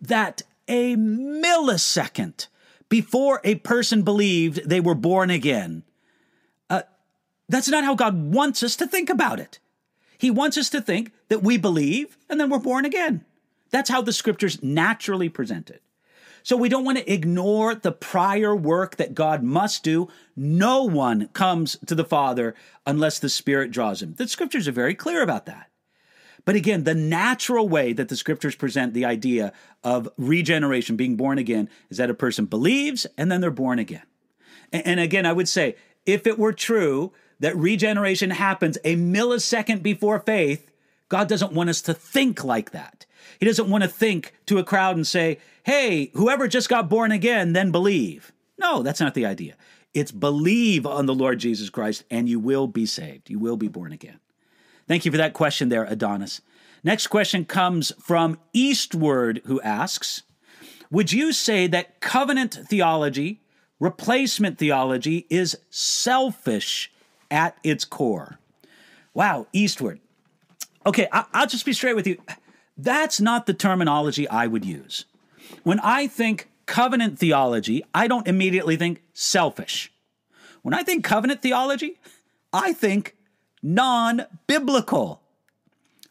[0.02, 2.48] that a millisecond
[2.90, 5.84] before a person believed they were born again,
[6.70, 6.84] uh,
[7.48, 9.60] that's not how God wants us to think about it.
[10.18, 13.26] He wants us to think that we believe and then we're born again.
[13.70, 15.82] That's how the scriptures naturally present it.
[16.46, 20.10] So we don't want to ignore the prior work that God must do.
[20.36, 22.54] No one comes to the Father
[22.86, 24.14] unless the Spirit draws him.
[24.14, 25.72] The scriptures are very clear about that.
[26.46, 29.54] But again, the natural way that the scriptures present the idea
[29.84, 34.04] of regeneration, being born again, is that a person believes and then they're born again.
[34.72, 40.20] And again, I would say if it were true that regeneration happens a millisecond before
[40.20, 40.70] faith,
[41.10, 43.05] God doesn't want us to think like that.
[43.40, 47.12] He doesn't want to think to a crowd and say, hey, whoever just got born
[47.12, 48.32] again, then believe.
[48.58, 49.56] No, that's not the idea.
[49.94, 53.30] It's believe on the Lord Jesus Christ and you will be saved.
[53.30, 54.20] You will be born again.
[54.88, 56.42] Thank you for that question there, Adonis.
[56.84, 60.22] Next question comes from Eastward, who asks
[60.92, 63.42] Would you say that covenant theology,
[63.80, 66.92] replacement theology, is selfish
[67.32, 68.38] at its core?
[69.16, 70.00] Wow, Eastward.
[70.86, 72.22] Okay, I- will just be straight with you.
[72.78, 75.06] That's not the terminology I would use.
[75.64, 79.92] When I think covenant theology, I don't immediately think selfish.
[80.62, 82.00] When I think covenant theology,
[82.52, 83.16] I think
[83.62, 85.22] non biblical.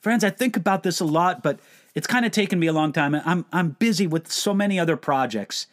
[0.01, 1.59] Friends, I think about this a lot, but
[1.95, 3.15] it's kind of taken me a long time.
[3.15, 5.67] I'm, I'm busy with so many other projects.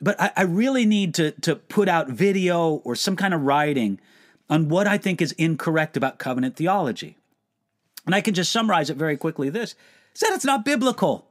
[0.00, 4.00] But I, I really need to, to put out video or some kind of writing
[4.48, 7.16] on what I think is incorrect about covenant theology.
[8.04, 9.74] And I can just summarize it very quickly this
[10.20, 11.26] that it's not biblical.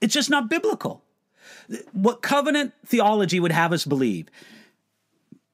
[0.00, 1.02] It's just not biblical.
[1.92, 4.28] What covenant theology would have us believe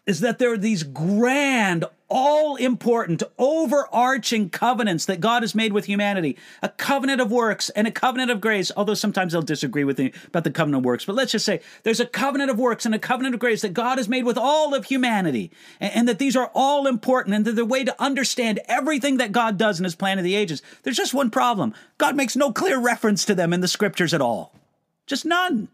[0.07, 5.87] is that there are these grand, all important, overarching covenants that God has made with
[5.87, 8.71] humanity a covenant of works and a covenant of grace.
[8.77, 11.61] Although sometimes they'll disagree with me about the covenant of works, but let's just say
[11.83, 14.37] there's a covenant of works and a covenant of grace that God has made with
[14.37, 18.03] all of humanity, and, and that these are all important and they're the way to
[18.03, 20.63] understand everything that God does in his plan of the ages.
[20.83, 24.21] There's just one problem God makes no clear reference to them in the scriptures at
[24.21, 24.55] all.
[25.07, 25.69] Just none.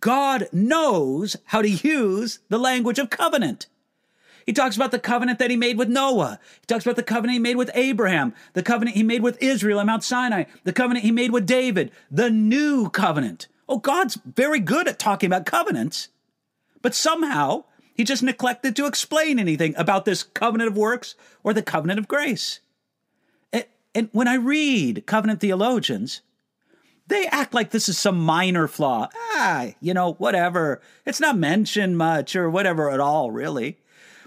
[0.00, 3.66] God knows how to use the language of covenant.
[4.46, 6.40] He talks about the covenant that he made with Noah.
[6.60, 9.78] He talks about the covenant he made with Abraham, the covenant he made with Israel
[9.78, 13.46] at Mount Sinai, the covenant he made with David, the new covenant.
[13.68, 16.08] Oh, God's very good at talking about covenants,
[16.80, 21.62] but somehow he just neglected to explain anything about this covenant of works or the
[21.62, 22.60] covenant of grace.
[23.94, 26.22] And when I read covenant theologians,
[27.06, 29.08] they act like this is some minor flaw.
[29.34, 30.80] Ah, you know, whatever.
[31.04, 33.78] It's not mentioned much or whatever at all, really.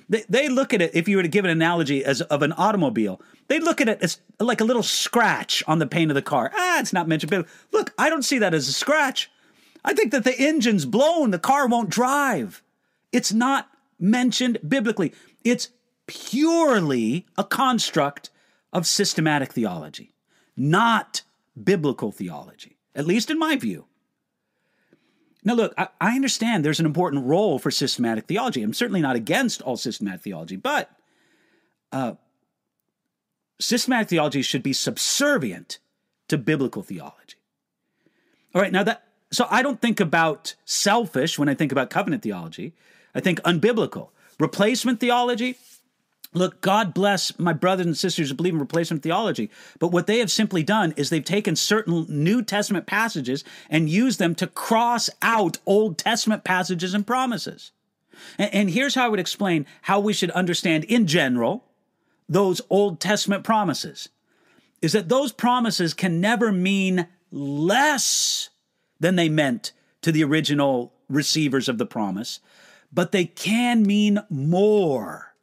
[0.07, 2.51] They, they look at it, if you were to give an analogy as of an
[2.53, 6.21] automobile, they look at it as like a little scratch on the paint of the
[6.21, 6.51] car.
[6.55, 7.31] Ah, it's not mentioned.
[7.31, 9.31] But look, I don't see that as a scratch.
[9.83, 12.61] I think that the engine's blown, the car won't drive.
[13.11, 15.13] It's not mentioned biblically.
[15.43, 15.69] It's
[16.07, 18.29] purely a construct
[18.73, 20.13] of systematic theology,
[20.57, 21.21] not
[21.61, 23.85] biblical theology, at least in my view.
[25.43, 28.63] Now, look, I, I, understand there's an important role for systematic theology.
[28.63, 30.89] I'm certainly not against all systematic theology, but
[31.91, 32.13] uh,
[33.59, 35.77] systematic theology should be subservient
[36.29, 37.37] to biblical theology.
[38.55, 42.23] All right, now that, so I don't think about selfish when I think about covenant
[42.23, 42.73] theology.
[43.13, 44.09] I think unbiblical.
[44.39, 45.57] Replacement theology,
[46.35, 50.19] Look, God bless my brothers and sisters who believe in replacement theology, but what they
[50.19, 55.09] have simply done is they've taken certain New Testament passages and used them to cross
[55.21, 57.71] out Old Testament passages and promises.
[58.37, 61.63] And, and here's how I would explain how we should understand in general
[62.27, 64.09] those Old Testament promises
[64.81, 68.49] is that those promises can never mean less
[68.99, 69.71] than they meant
[70.01, 72.41] to the original receivers of the promise,
[72.91, 75.34] but they can mean more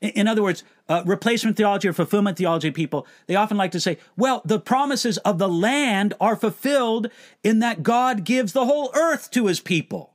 [0.00, 3.98] in other words, uh, replacement theology or fulfillment theology people, they often like to say,
[4.16, 7.08] well, the promises of the land are fulfilled
[7.42, 10.12] in that God gives the whole earth to his people.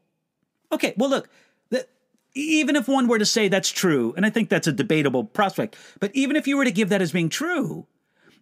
[0.71, 1.29] Okay, well, look,
[1.69, 1.87] the,
[2.33, 5.75] even if one were to say that's true, and I think that's a debatable prospect,
[5.99, 7.87] but even if you were to give that as being true,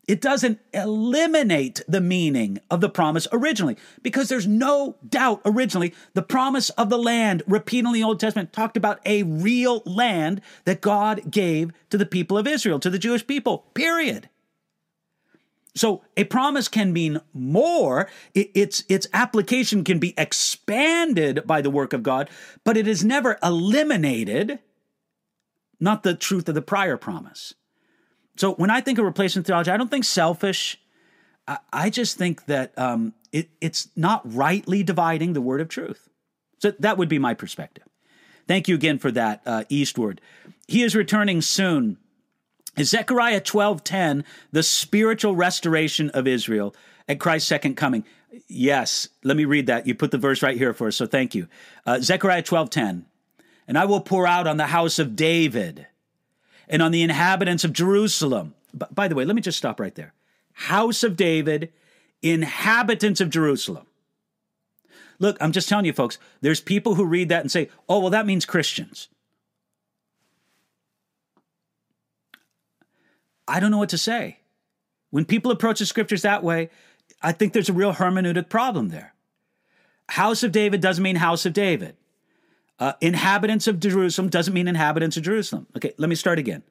[0.07, 6.21] it doesn't eliminate the meaning of the promise originally, because there's no doubt originally the
[6.21, 10.81] promise of the land repeatedly in the Old Testament talked about a real land that
[10.81, 14.29] God gave to the people of Israel, to the Jewish people, period.
[15.75, 18.09] So a promise can mean more.
[18.33, 22.29] its, its application can be expanded by the work of God,
[22.63, 24.59] but it is never eliminated,
[25.79, 27.53] not the truth of the prior promise.
[28.35, 30.79] So when I think of replacement theology, I don't think selfish.
[31.47, 36.09] I, I just think that um, it, it's not rightly dividing the word of truth.
[36.59, 37.83] So that would be my perspective.
[38.47, 40.21] Thank you again for that, uh, Eastward.
[40.67, 41.97] He is returning soon.
[42.77, 46.75] Is Zechariah 12:10, the spiritual restoration of Israel
[47.07, 48.03] at Christ's second coming.
[48.47, 49.87] Yes, let me read that.
[49.87, 51.47] You put the verse right here for us, so thank you.
[51.85, 53.05] Uh, Zechariah 12:10.
[53.67, 55.87] And I will pour out on the house of David
[56.67, 58.55] and on the inhabitants of Jerusalem.
[58.73, 60.13] By the way, let me just stop right there.
[60.53, 61.71] House of David,
[62.21, 63.87] inhabitants of Jerusalem.
[65.19, 68.09] Look, I'm just telling you, folks, there's people who read that and say, oh, well,
[68.09, 69.07] that means Christians.
[73.47, 74.39] I don't know what to say.
[75.11, 76.69] When people approach the scriptures that way,
[77.21, 79.13] I think there's a real hermeneutic problem there.
[80.09, 81.95] House of David doesn't mean house of David.
[82.79, 85.67] Uh, inhabitants of Jerusalem doesn't mean inhabitants of Jerusalem.
[85.77, 86.63] Okay, let me start again.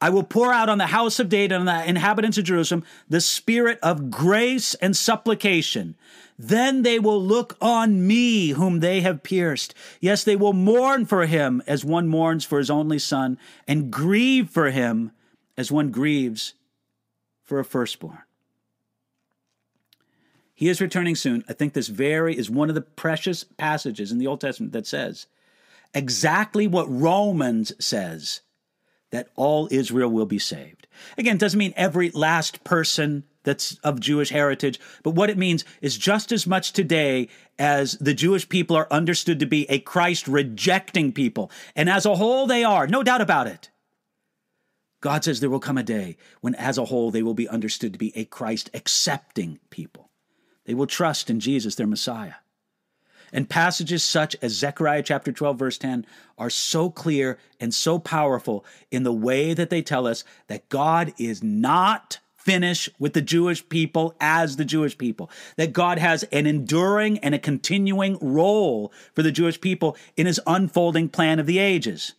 [0.00, 3.20] I will pour out on the house of David and the inhabitants of Jerusalem the
[3.20, 5.96] spirit of grace and supplication.
[6.38, 9.74] Then they will look on me, whom they have pierced.
[10.00, 14.48] Yes, they will mourn for him as one mourns for his only son, and grieve
[14.50, 15.10] for him
[15.56, 16.54] as one grieves
[17.42, 18.18] for a firstborn.
[20.58, 21.44] He is returning soon.
[21.48, 24.88] I think this very is one of the precious passages in the Old Testament that
[24.88, 25.28] says
[25.94, 28.40] exactly what Romans says
[29.12, 30.88] that all Israel will be saved.
[31.16, 35.96] Again, doesn't mean every last person that's of Jewish heritage, but what it means is
[35.96, 41.12] just as much today as the Jewish people are understood to be a Christ rejecting
[41.12, 41.52] people.
[41.76, 43.70] And as a whole, they are, no doubt about it.
[45.00, 47.92] God says there will come a day when, as a whole, they will be understood
[47.92, 50.07] to be a Christ accepting people.
[50.68, 52.34] They will trust in Jesus, their Messiah.
[53.32, 56.04] And passages such as Zechariah chapter 12, verse 10
[56.36, 61.14] are so clear and so powerful in the way that they tell us that God
[61.16, 66.46] is not finished with the Jewish people as the Jewish people, that God has an
[66.46, 71.58] enduring and a continuing role for the Jewish people in his unfolding plan of the
[71.58, 72.12] ages.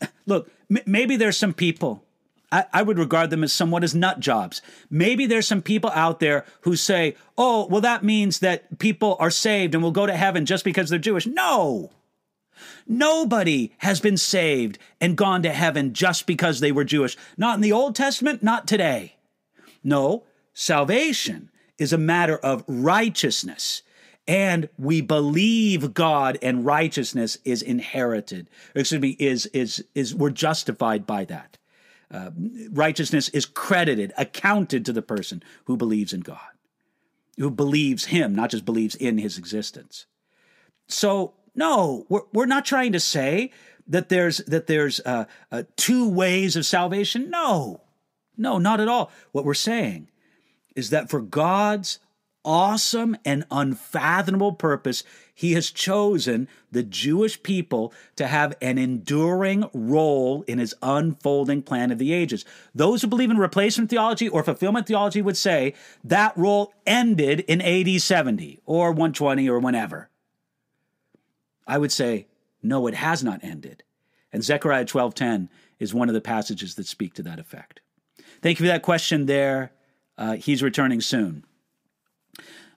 [0.26, 2.04] Look, m- maybe there's some people
[2.50, 4.62] I, I, would regard them as somewhat as nut jobs.
[4.90, 9.30] Maybe there's some people out there who say, oh, well, that means that people are
[9.30, 11.26] saved and will go to heaven just because they're Jewish.
[11.26, 11.90] No.
[12.86, 17.16] Nobody has been saved and gone to heaven just because they were Jewish.
[17.36, 19.16] Not in the Old Testament, not today.
[19.84, 20.24] No,
[20.54, 23.82] salvation is a matter of righteousness.
[24.26, 28.48] And we believe God and righteousness is inherited.
[28.74, 31.57] Excuse me, is is is we're justified by that.
[32.10, 32.30] Uh,
[32.70, 36.38] righteousness is credited, accounted to the person who believes in God,
[37.36, 40.06] who believes Him, not just believes in His existence.
[40.86, 43.52] So, no, we're, we're not trying to say
[43.86, 47.30] that there's that there's uh, uh, two ways of salvation.
[47.30, 47.82] No,
[48.36, 49.10] no, not at all.
[49.32, 50.08] What we're saying
[50.76, 51.98] is that for God's
[52.44, 55.02] awesome and unfathomable purpose,
[55.34, 61.90] he has chosen the Jewish people to have an enduring role in his unfolding plan
[61.90, 62.44] of the ages.
[62.74, 65.74] Those who believe in replacement theology or fulfillment theology would say
[66.04, 70.08] that role ended in AD 70 or 120 or whenever.
[71.66, 72.26] I would say,
[72.62, 73.82] no, it has not ended.
[74.32, 77.80] And Zechariah 12:10 is one of the passages that speak to that effect.
[78.42, 79.72] Thank you for that question there.
[80.16, 81.44] Uh, he's returning soon.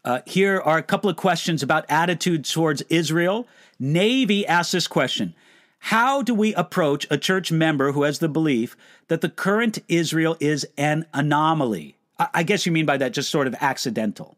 [0.03, 3.47] Uh, here are a couple of questions about attitude towards Israel.
[3.79, 5.35] Navy asks this question
[5.79, 8.75] How do we approach a church member who has the belief
[9.09, 11.97] that the current Israel is an anomaly?
[12.17, 14.37] I, I guess you mean by that just sort of accidental.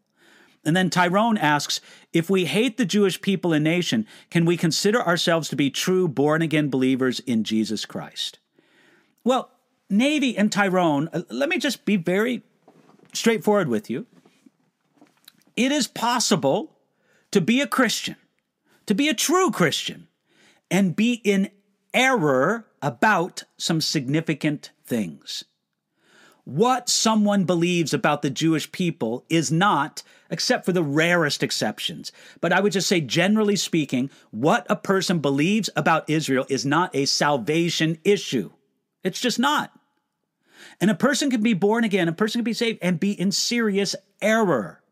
[0.66, 1.80] And then Tyrone asks
[2.12, 6.08] If we hate the Jewish people and nation, can we consider ourselves to be true
[6.08, 8.38] born again believers in Jesus Christ?
[9.24, 9.50] Well,
[9.88, 12.42] Navy and Tyrone, uh, let me just be very
[13.14, 14.06] straightforward with you
[15.56, 16.76] it is possible
[17.30, 18.16] to be a Christian,
[18.86, 20.08] to be a true Christian,
[20.70, 21.50] and be in
[21.92, 25.44] error about some significant things.
[26.44, 32.52] what someone believes about the Jewish people is not, except for the rarest exceptions, but
[32.52, 37.06] I would just say, generally speaking, what a person believes about Israel is not a
[37.06, 38.50] salvation issue.
[39.02, 39.72] It's just not.
[40.80, 43.32] And a person can be born again, a person can be saved and be in
[43.32, 44.82] serious error.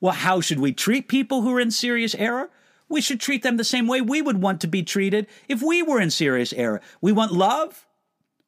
[0.00, 2.50] Well, how should we treat people who are in serious error?
[2.88, 5.82] We should treat them the same way we would want to be treated if we
[5.82, 6.80] were in serious error.
[7.00, 7.86] We want love.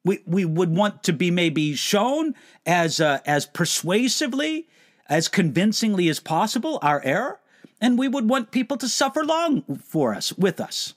[0.03, 2.35] We, we would want to be maybe shown
[2.65, 4.67] as, uh, as persuasively,
[5.09, 7.39] as convincingly as possible our error.
[7.81, 10.93] And we would want people to suffer long for us, with us.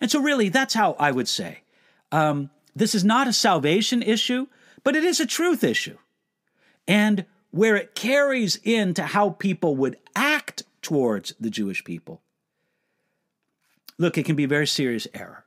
[0.00, 1.60] And so, really, that's how I would say.
[2.10, 4.46] Um, this is not a salvation issue,
[4.82, 5.98] but it is a truth issue.
[6.86, 12.20] And where it carries into how people would act towards the Jewish people,
[13.98, 15.44] look, it can be a very serious error.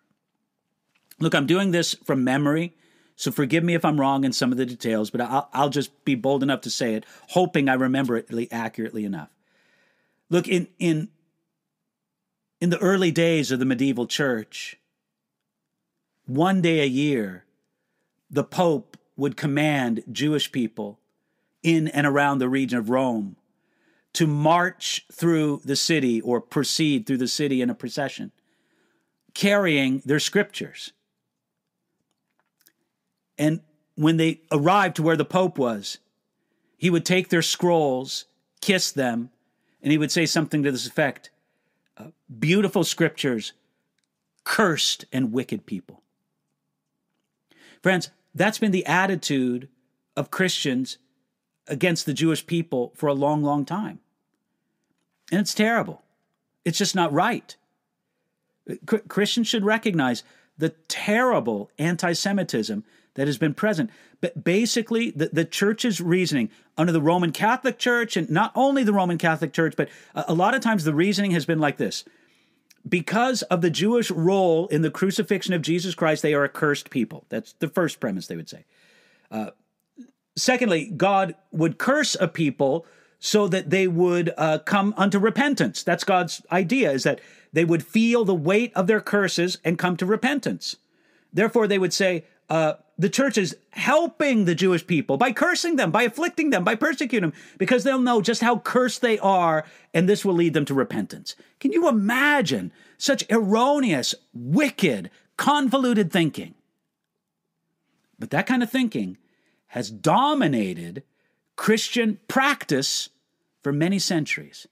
[1.20, 2.76] Look, I'm doing this from memory,
[3.16, 6.04] so forgive me if I'm wrong in some of the details, but I'll, I'll just
[6.04, 9.30] be bold enough to say it, hoping I remember it accurately enough.
[10.30, 11.10] Look, in, in,
[12.60, 14.78] in the early days of the medieval church,
[16.26, 17.46] one day a year,
[18.30, 21.01] the Pope would command Jewish people
[21.64, 23.36] in and around the region of Rome
[24.14, 28.32] to march through the city or proceed through the city in a procession,
[29.34, 30.92] carrying their scriptures.
[33.38, 33.62] And
[33.96, 36.00] when they arrived to where the Pope was,
[36.78, 38.26] he would take their scrolls,
[38.60, 39.30] kiss them,
[39.82, 41.30] and he would say something to this effect
[41.98, 42.08] uh,
[42.40, 43.54] Beautiful scriptures,
[44.44, 46.02] cursed and wicked people.
[47.82, 49.68] Friends, that's been the attitude
[50.16, 50.98] of Christians
[51.68, 54.00] against the Jewish people for a long, long time.
[55.32, 56.04] And it's terrible.
[56.66, 57.56] It's just not right.
[59.08, 60.24] Christians should recognize
[60.58, 62.84] the terrible anti Semitism
[63.16, 63.90] that has been present.
[64.20, 68.94] But basically, the, the church's reasoning under the Roman Catholic Church, and not only the
[68.94, 72.06] Roman Catholic Church, but a, a lot of times the reasoning has been like this
[72.88, 76.90] because of the Jewish role in the crucifixion of Jesus Christ, they are a cursed
[76.90, 77.26] people.
[77.30, 78.66] That's the first premise they would say.
[79.30, 79.52] Uh,
[80.36, 82.86] secondly, God would curse a people
[83.20, 85.84] so that they would uh, come unto repentance.
[85.84, 87.22] That's God's idea, is that
[87.54, 90.78] they would feel the weight of their curses and come to repentance.
[91.32, 95.92] Therefore, they would say, uh, the church is helping the Jewish people by cursing them,
[95.92, 100.08] by afflicting them, by persecuting them, because they'll know just how cursed they are, and
[100.08, 101.36] this will lead them to repentance.
[101.60, 106.54] Can you imagine such erroneous, wicked, convoluted thinking?
[108.20, 109.18] But that kind of thinking
[109.72, 111.02] has dominated
[111.56, 113.10] Christian practice
[113.64, 114.68] for many centuries,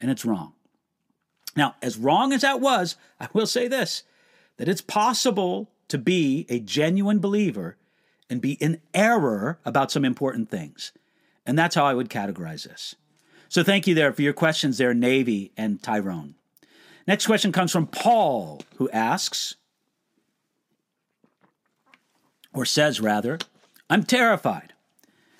[0.00, 0.52] and it's wrong.
[1.56, 4.04] Now, as wrong as that was, I will say this
[4.56, 7.76] that it's possible to be a genuine believer
[8.28, 10.92] and be in error about some important things.
[11.44, 12.94] And that's how I would categorize this.
[13.48, 16.36] So thank you there for your questions there, Navy and Tyrone.
[17.08, 19.56] Next question comes from Paul, who asks,
[22.52, 23.38] or says rather,
[23.90, 24.72] I'm terrified.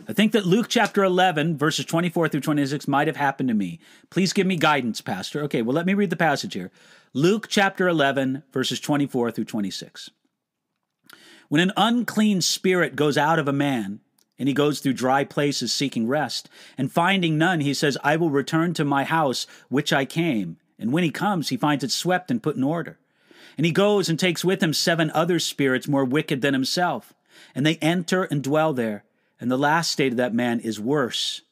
[0.08, 3.78] I think that Luke chapter 11, verses 24 through 26 might have happened to me.
[4.10, 5.44] Please give me guidance, Pastor.
[5.44, 6.72] Okay, well, let me read the passage here.
[7.14, 10.10] Luke chapter 11, verses 24 through 26.
[11.48, 14.00] When an unclean spirit goes out of a man,
[14.36, 18.30] and he goes through dry places seeking rest, and finding none, he says, I will
[18.30, 20.56] return to my house which I came.
[20.76, 22.98] And when he comes, he finds it swept and put in order.
[23.56, 27.14] And he goes and takes with him seven other spirits more wicked than himself,
[27.54, 29.04] and they enter and dwell there.
[29.40, 31.42] And the last state of that man is worse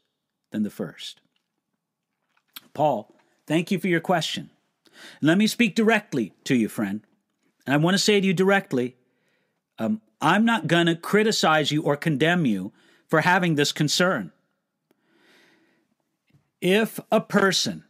[0.50, 1.20] than the first.
[2.74, 3.14] Paul,
[3.46, 4.50] thank you for your question.
[5.22, 7.00] let me speak directly to you, friend.
[7.66, 8.96] And I want to say to you directly
[9.78, 12.72] um, I'm not going to criticize you or condemn you
[13.06, 14.32] for having this concern.
[16.60, 17.84] If a person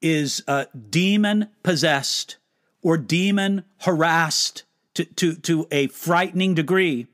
[0.00, 2.36] is uh, demon possessed
[2.82, 4.62] or demon harassed
[4.94, 7.08] to, to, to a frightening degree,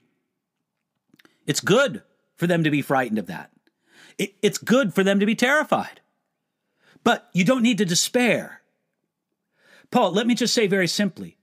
[1.47, 2.03] it's good
[2.37, 3.51] for them to be frightened of that.
[4.19, 6.01] It, it's good for them to be terrified.
[7.05, 8.63] But you don't need to despair.
[9.91, 11.37] Paul, let me just say very simply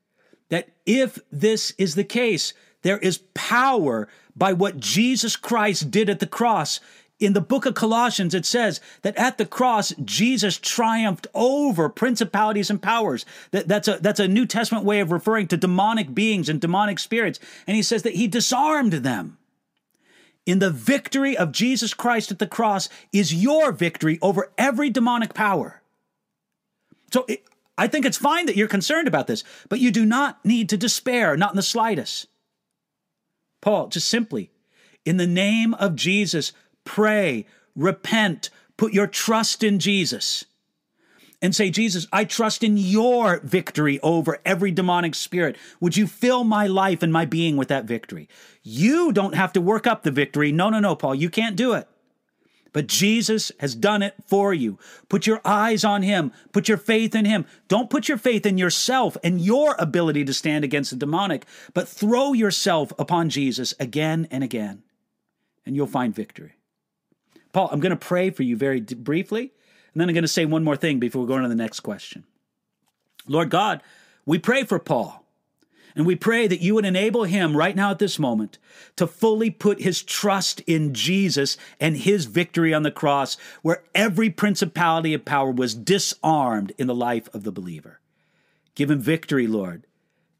[0.50, 6.20] that if this is the case, there is power by what Jesus Christ did at
[6.20, 6.80] the cross.
[7.20, 12.70] In the book of Colossians, it says that at the cross, Jesus triumphed over principalities
[12.70, 13.26] and powers.
[13.52, 16.98] That, that's, a, that's a New Testament way of referring to demonic beings and demonic
[16.98, 17.40] spirits.
[17.68, 19.38] And he says that he disarmed them.
[20.50, 25.36] In the victory of Jesus Christ at the cross is your victory over every demonic
[25.36, 25.84] power.
[27.14, 27.44] So it,
[27.78, 30.76] I think it's fine that you're concerned about this, but you do not need to
[30.76, 32.30] despair, not in the slightest.
[33.62, 34.50] Paul, just simply,
[35.06, 36.52] In the name of Jesus,
[36.84, 37.46] pray,
[37.76, 40.46] repent, put your trust in Jesus
[41.42, 45.58] and say, Jesus, I trust in your victory over every demonic spirit.
[45.80, 48.28] Would you fill my life and my being with that victory?
[48.62, 50.52] You don't have to work up the victory.
[50.52, 51.88] No, no, no, Paul, you can't do it.
[52.72, 54.78] But Jesus has done it for you.
[55.08, 56.32] Put your eyes on him.
[56.52, 57.46] Put your faith in him.
[57.68, 61.88] Don't put your faith in yourself and your ability to stand against the demonic, but
[61.88, 64.84] throw yourself upon Jesus again and again,
[65.66, 66.54] and you'll find victory.
[67.54, 69.52] Paul, I'm going to pray for you very briefly,
[69.94, 71.56] and then I'm going to say one more thing before we go on to the
[71.56, 72.24] next question.
[73.28, 73.82] Lord God,
[74.26, 75.26] we pray for Paul.
[75.96, 78.58] And we pray that you would enable him right now at this moment
[78.96, 84.30] to fully put his trust in Jesus and his victory on the cross, where every
[84.30, 88.00] principality of power was disarmed in the life of the believer.
[88.76, 89.88] Give him victory, Lord,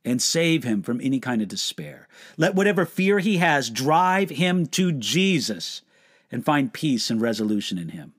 [0.06, 2.08] and save him from any kind of despair.
[2.38, 5.82] Let whatever fear he has drive him to Jesus
[6.32, 8.14] and find peace and resolution in him.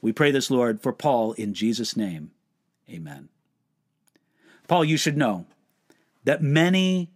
[0.00, 2.30] We pray this, Lord, for Paul in Jesus' name.
[2.88, 3.28] Amen.
[4.66, 5.46] Paul, you should know
[6.24, 7.10] that many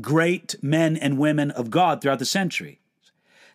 [0.00, 2.80] great men and women of God throughout the century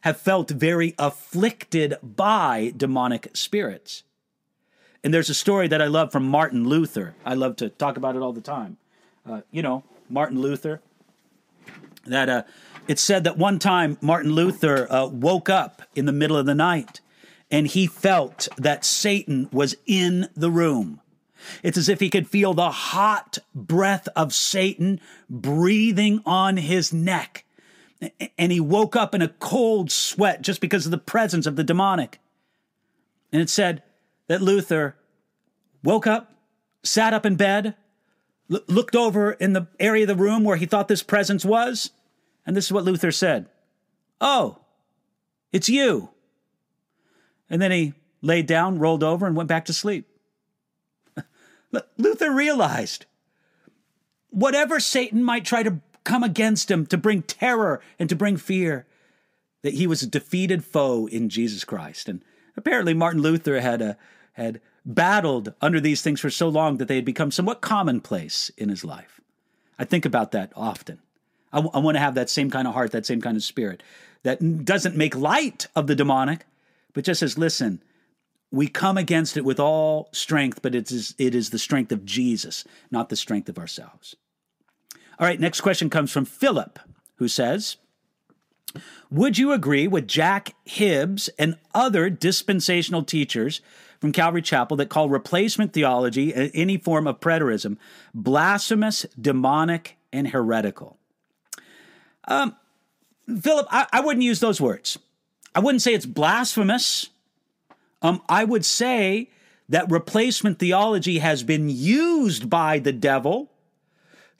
[0.01, 4.03] have felt very afflicted by demonic spirits.
[5.03, 7.15] And there's a story that I love from Martin Luther.
[7.25, 8.77] I love to talk about it all the time.
[9.27, 10.81] Uh, you know, Martin Luther.
[12.05, 12.43] That uh,
[12.87, 16.55] it's said that one time Martin Luther uh, woke up in the middle of the
[16.55, 16.99] night
[17.51, 21.01] and he felt that Satan was in the room.
[21.61, 27.45] It's as if he could feel the hot breath of Satan breathing on his neck.
[28.37, 31.63] And he woke up in a cold sweat just because of the presence of the
[31.63, 32.19] demonic.
[33.31, 33.83] And it said
[34.27, 34.95] that Luther
[35.83, 36.33] woke up,
[36.83, 37.75] sat up in bed,
[38.51, 41.91] l- looked over in the area of the room where he thought this presence was,
[42.45, 43.47] and this is what Luther said
[44.19, 44.59] Oh,
[45.51, 46.09] it's you.
[47.51, 50.07] And then he laid down, rolled over, and went back to sleep.
[51.97, 53.05] Luther realized
[54.29, 58.87] whatever Satan might try to come against him to bring terror and to bring fear,
[59.61, 62.07] that he was a defeated foe in Jesus Christ.
[62.07, 62.23] And
[62.57, 63.93] apparently, Martin Luther had, a, uh,
[64.33, 68.69] had battled under these things for so long that they had become somewhat commonplace in
[68.69, 69.19] his life.
[69.77, 70.99] I think about that often.
[71.53, 73.43] I, w- I want to have that same kind of heart, that same kind of
[73.43, 73.83] spirit
[74.23, 76.45] that doesn't make light of the demonic,
[76.93, 77.81] but just says, listen,
[78.51, 82.05] we come against it with all strength, but it is, it is the strength of
[82.05, 84.15] Jesus, not the strength of ourselves.
[85.19, 86.79] All right, next question comes from Philip,
[87.15, 87.77] who says,
[89.09, 93.61] Would you agree with Jack Hibbs and other dispensational teachers
[93.99, 97.77] from Calvary Chapel that call replacement theology any form of preterism
[98.13, 100.97] blasphemous, demonic, and heretical?
[102.25, 102.55] Um,
[103.39, 104.97] Philip, I, I wouldn't use those words.
[105.53, 107.09] I wouldn't say it's blasphemous.
[108.01, 109.29] Um, I would say
[109.69, 113.51] that replacement theology has been used by the devil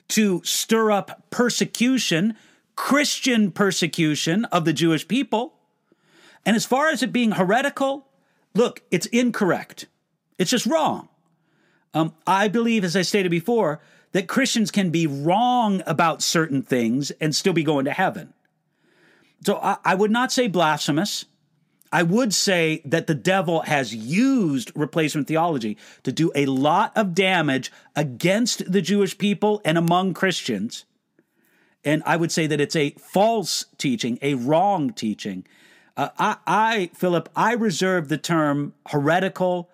[0.08, 2.36] to stir up persecution,
[2.76, 5.54] Christian persecution of the Jewish people.
[6.44, 8.08] And as far as it being heretical,
[8.54, 9.86] look, it's incorrect.
[10.38, 11.08] It's just wrong.
[11.94, 13.80] Um, I believe, as I stated before,
[14.12, 18.34] that Christians can be wrong about certain things and still be going to heaven.
[19.44, 21.24] So I, I would not say blasphemous.
[21.92, 27.14] I would say that the devil has used replacement theology to do a lot of
[27.14, 30.86] damage against the Jewish people and among Christians.
[31.84, 35.44] And I would say that it's a false teaching, a wrong teaching.
[35.96, 39.68] Uh, I, I, Philip, I reserve the term heretical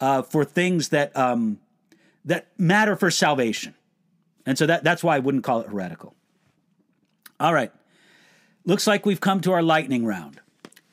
[0.00, 1.58] uh, for things that um,
[2.24, 3.74] that matter for salvation,
[4.46, 6.14] and so that that's why I wouldn't call it heretical.
[7.40, 7.72] All right,
[8.66, 10.40] looks like we've come to our lightning round.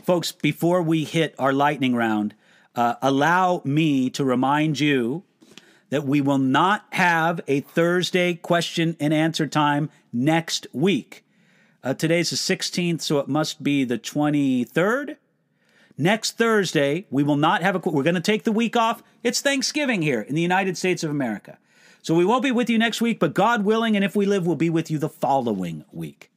[0.04, 2.34] Folks, before we hit our lightning round,
[2.76, 5.24] uh, allow me to remind you
[5.90, 11.24] that we will not have a Thursday question and answer time next week.
[11.84, 15.18] Uh, today's the 16th, so it must be the 23rd.
[15.98, 17.80] Next Thursday, we will not have a.
[17.90, 19.04] We're going to take the week off.
[19.24, 21.58] It's Thanksgiving here in the United States of America.
[22.02, 24.48] So we won't be with you next week, but God willing, and if we live,
[24.48, 26.31] we'll be with you the following week.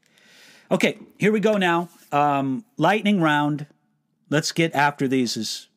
[0.71, 1.89] Okay, here we go now.
[2.11, 3.67] Um, lightning round.
[4.31, 5.69] Let's get after these as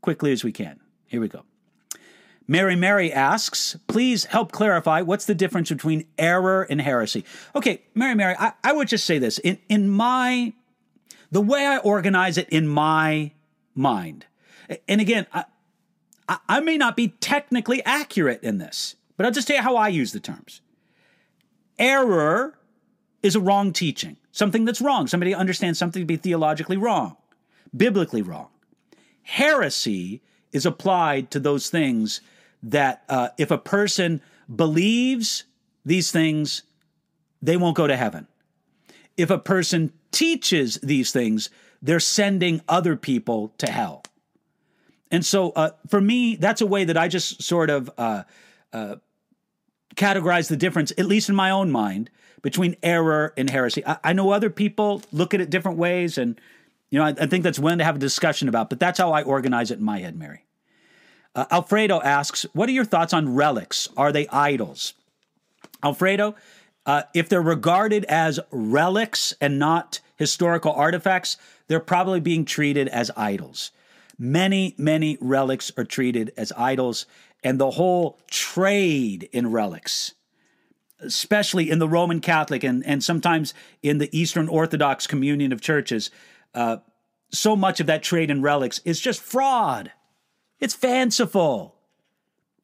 [0.00, 0.80] quickly as we can.
[1.06, 1.42] Here we go.
[2.48, 7.24] Mary Mary asks, please help clarify what's the difference between error and heresy.
[7.56, 9.38] Okay, Mary Mary, I, I would just say this.
[9.38, 10.52] In in my
[11.32, 13.32] the way I organize it in my
[13.74, 14.26] mind,
[14.86, 15.44] and again, I,
[16.48, 19.88] I may not be technically accurate in this, but I'll just tell you how I
[19.88, 20.60] use the terms.
[21.80, 22.56] Error
[23.26, 25.08] is a wrong teaching, something that's wrong.
[25.08, 27.16] Somebody understands something to be theologically wrong,
[27.76, 28.48] biblically wrong.
[29.22, 30.22] Heresy
[30.52, 32.20] is applied to those things
[32.62, 34.22] that uh, if a person
[34.54, 35.44] believes
[35.84, 36.62] these things,
[37.42, 38.28] they won't go to heaven.
[39.16, 41.50] If a person teaches these things,
[41.82, 44.04] they're sending other people to hell.
[45.10, 48.22] And so, uh, for me, that's a way that I just sort of uh,
[48.72, 48.96] uh,
[49.96, 52.10] categorize the difference, at least in my own mind,
[52.42, 53.84] between error and heresy.
[53.86, 56.40] I, I know other people look at it different ways, and
[56.90, 58.70] you know, I, I, think that's one to have a discussion about.
[58.70, 60.44] But that's how I organize it in my head, Mary.
[61.34, 63.88] Uh, Alfredo asks, "What are your thoughts on relics?
[63.96, 64.94] Are they idols?"
[65.82, 66.36] Alfredo,
[66.84, 71.36] uh, if they're regarded as relics and not historical artifacts,
[71.68, 73.72] they're probably being treated as idols.
[74.18, 77.06] Many, many relics are treated as idols,
[77.42, 80.14] and the whole trade in relics,
[81.00, 86.10] especially in the Roman Catholic and, and sometimes in the Eastern Orthodox communion of churches,
[86.54, 86.78] uh,
[87.30, 89.92] so much of that trade in relics is just fraud.
[90.60, 91.76] It's fanciful.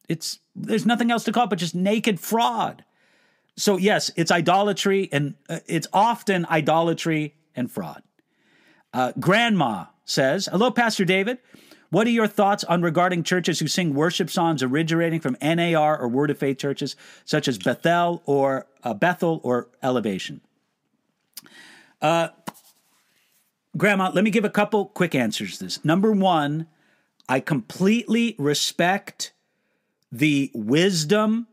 [0.09, 2.83] It's there's nothing else to call it but just naked fraud.
[3.55, 8.01] So yes, it's idolatry, and uh, it's often idolatry and fraud.
[8.91, 11.37] Uh, Grandma says, "Hello, Pastor David.
[11.93, 16.07] What are your thoughts on regarding churches who sing worship songs originating from NAR or
[16.07, 20.41] Word of Faith churches, such as Bethel or uh, Bethel or Elevation?"
[22.01, 22.29] Uh,
[23.77, 25.85] Grandma, let me give a couple quick answers to this.
[25.85, 26.65] Number one,
[27.29, 29.31] I completely respect
[30.11, 31.45] the wisdom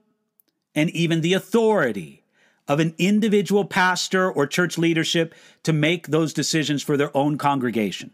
[0.75, 2.25] and even the authority
[2.67, 5.35] of an individual pastor or church leadership
[5.65, 8.13] to make those decisions for their own congregation.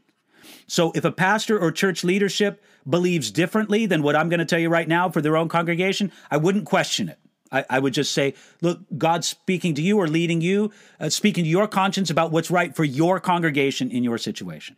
[0.66, 4.58] So if a pastor or church leadership believes differently than what I'm going to tell
[4.58, 7.18] you right now for their own congregation, I wouldn't question it.
[7.52, 11.44] I, I would just say, look, God's speaking to you or leading you, uh, speaking
[11.44, 14.76] to your conscience about what's right for your congregation in your situation.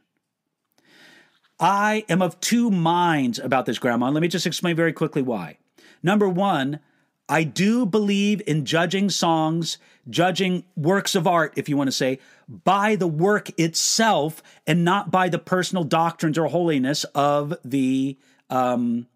[1.60, 4.10] I am of two minds about this, Grandma.
[4.10, 5.58] Let me just explain very quickly why.
[6.02, 6.80] Number one,
[7.28, 12.18] I do believe in judging songs, judging works of art, if you want to say,
[12.48, 18.16] by the work itself and not by the personal doctrines or holiness of the
[18.48, 19.06] um,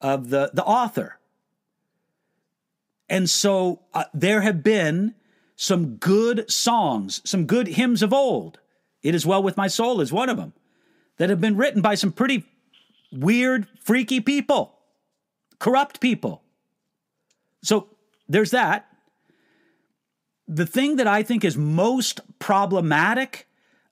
[0.00, 1.18] of the the author.
[3.08, 5.14] And so uh, there have been
[5.56, 8.60] some good songs, some good hymns of old.
[9.02, 10.52] It is well with my soul is one of them
[11.18, 12.44] that have been written by some pretty
[13.12, 14.78] weird, freaky people,
[15.58, 16.43] corrupt people.
[17.64, 17.88] So
[18.28, 18.86] there's that.
[20.46, 23.46] The thing that I think is most problematic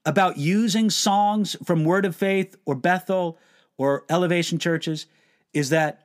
[0.04, 3.38] about using songs from Word of Faith or Bethel
[3.78, 5.06] or Elevation churches
[5.54, 6.02] is that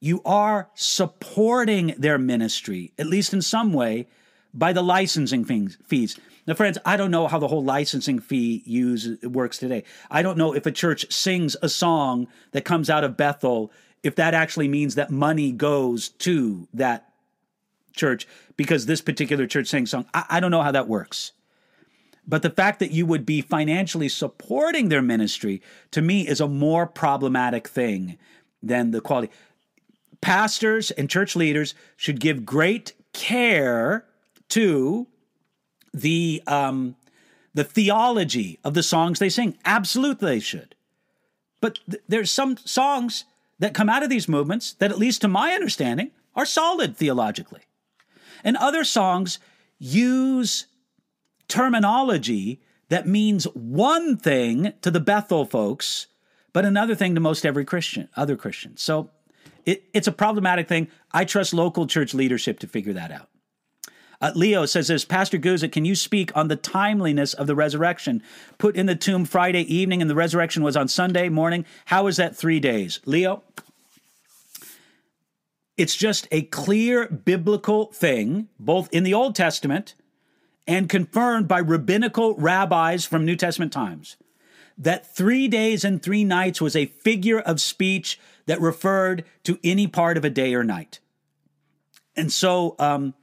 [0.00, 4.06] you are supporting their ministry, at least in some way,
[4.54, 6.18] by the licensing fees.
[6.46, 9.84] Now, friends, I don't know how the whole licensing fee use works today.
[10.10, 14.14] I don't know if a church sings a song that comes out of Bethel, if
[14.16, 17.07] that actually means that money goes to that
[17.98, 18.26] church
[18.56, 20.06] because this particular church sang song.
[20.14, 21.32] I, I don't know how that works.
[22.26, 26.48] But the fact that you would be financially supporting their ministry to me is a
[26.48, 28.18] more problematic thing
[28.62, 29.32] than the quality.
[30.20, 34.04] Pastors and church leaders should give great care
[34.50, 35.06] to
[35.94, 36.96] the um,
[37.54, 39.56] the theology of the songs they sing.
[39.64, 40.74] Absolutely, they should.
[41.60, 43.24] But th- there's some songs
[43.58, 47.62] that come out of these movements that, at least to my understanding, are solid theologically.
[48.44, 49.38] And other songs
[49.78, 50.66] use
[51.48, 56.06] terminology that means one thing to the Bethel folks,
[56.52, 58.82] but another thing to most every Christian, other Christians.
[58.82, 59.10] So
[59.66, 60.88] it, it's a problematic thing.
[61.12, 63.28] I trust local church leadership to figure that out.
[64.20, 68.22] Uh, Leo says this Pastor Guzik, can you speak on the timeliness of the resurrection?
[68.56, 71.64] Put in the tomb Friday evening and the resurrection was on Sunday morning.
[71.86, 73.00] How is that three days?
[73.04, 73.44] Leo,
[75.78, 79.94] it's just a clear biblical thing, both in the Old Testament
[80.66, 84.16] and confirmed by rabbinical rabbis from New Testament times,
[84.76, 89.86] that three days and three nights was a figure of speech that referred to any
[89.86, 90.98] part of a day or night.
[92.16, 93.14] And so um,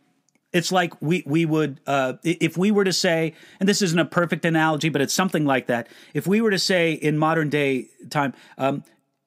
[0.54, 4.06] it's like we we would uh, if we were to say, and this isn't a
[4.06, 5.88] perfect analogy, but it's something like that.
[6.14, 8.84] If we were to say in modern day time, um,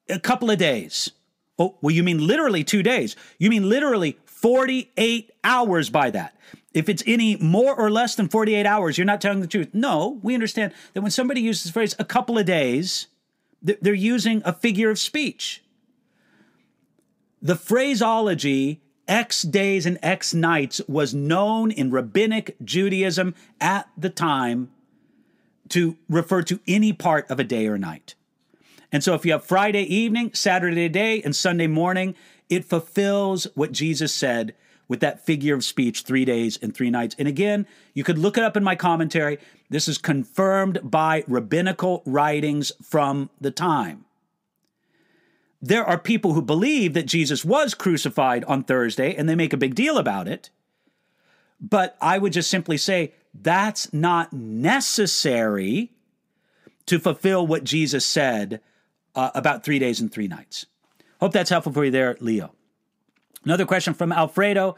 [0.09, 1.11] a couple of days,
[1.59, 3.17] Oh, well, you mean literally two days.
[3.39, 6.37] You mean literally 48 hours by that.
[6.73, 9.71] If it's any more or less than 48 hours, you're not telling the truth.
[9.73, 13.09] No, we understand that when somebody uses the phrase a couple of days,
[13.61, 15.65] they're using a figure of speech.
[17.43, 24.71] The phraseology X days and X nights was known in rabbinic Judaism at the time
[25.71, 28.15] to refer to any part of a day or night.
[28.91, 32.15] And so if you have Friday evening, Saturday day, and Sunday morning,
[32.49, 34.55] it fulfills what Jesus said
[34.89, 37.15] with that figure of speech, three days and three nights.
[37.19, 39.39] And again, you could look it up in my commentary.
[39.69, 44.07] This is confirmed by rabbinical writings from the time.
[45.61, 49.59] There are people who believe that Jesus was crucified on Thursday and they make a
[49.59, 50.51] big deal about it.
[51.61, 55.91] But I would just simply say that's not necessary
[56.87, 58.61] to fulfill what Jesus said
[59.19, 60.65] uh, about three days and three nights.
[61.21, 62.53] Hope that's helpful for you there, Leo.
[63.45, 64.77] Another question from Alfredo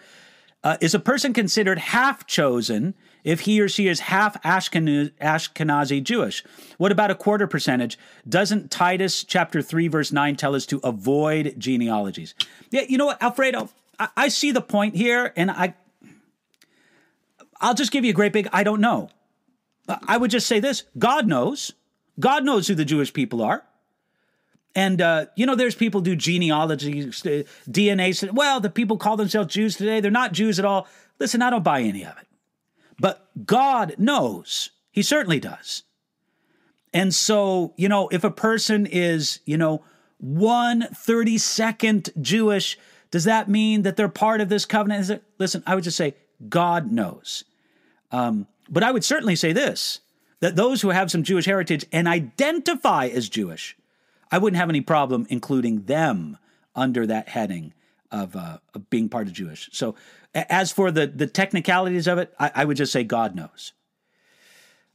[0.64, 6.42] uh, Is a person considered half chosen if he or she is half Ashkenazi Jewish?
[6.78, 7.98] What about a quarter percentage?
[8.26, 12.34] Doesn't Titus chapter 3, verse 9 tell us to avoid genealogies?
[12.70, 13.68] Yeah, you know what, Alfredo,
[13.98, 15.74] I, I see the point here, and I,
[17.60, 19.10] I'll just give you a great big I don't know.
[19.86, 21.72] I would just say this God knows.
[22.18, 23.64] God knows who the Jewish people are.
[24.74, 28.32] And uh, you know, there's people do genealogy, uh, DNA.
[28.32, 30.00] Well, the people call themselves Jews today.
[30.00, 30.86] They're not Jews at all.
[31.18, 32.26] Listen, I don't buy any of it.
[32.98, 34.70] But God knows.
[34.92, 35.82] He certainly does.
[36.92, 39.82] And so, you know, if a person is, you know,
[40.18, 42.78] one thirty second Jewish,
[43.10, 45.00] does that mean that they're part of this covenant?
[45.00, 45.24] Is it?
[45.38, 46.14] Listen, I would just say
[46.48, 47.44] God knows.
[48.12, 50.00] Um, but I would certainly say this
[50.40, 53.76] that those who have some Jewish heritage and identify as Jewish
[54.30, 56.38] I wouldn't have any problem including them
[56.74, 57.72] under that heading
[58.10, 59.68] of, uh, of being part of Jewish.
[59.72, 59.94] So,
[60.34, 63.72] as for the the technicalities of it, I, I would just say God knows.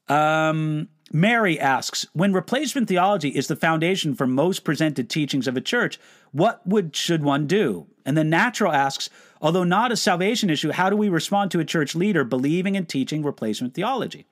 [0.08, 5.62] Um, Mary asks, when replacement theology is the foundation for most presented teachings of a
[5.62, 6.00] church,
[6.32, 7.88] what would should one do?
[8.06, 9.10] And then Natural asks,
[9.42, 12.88] although not a salvation issue, how do we respond to a church leader believing and
[12.88, 14.26] teaching replacement theology?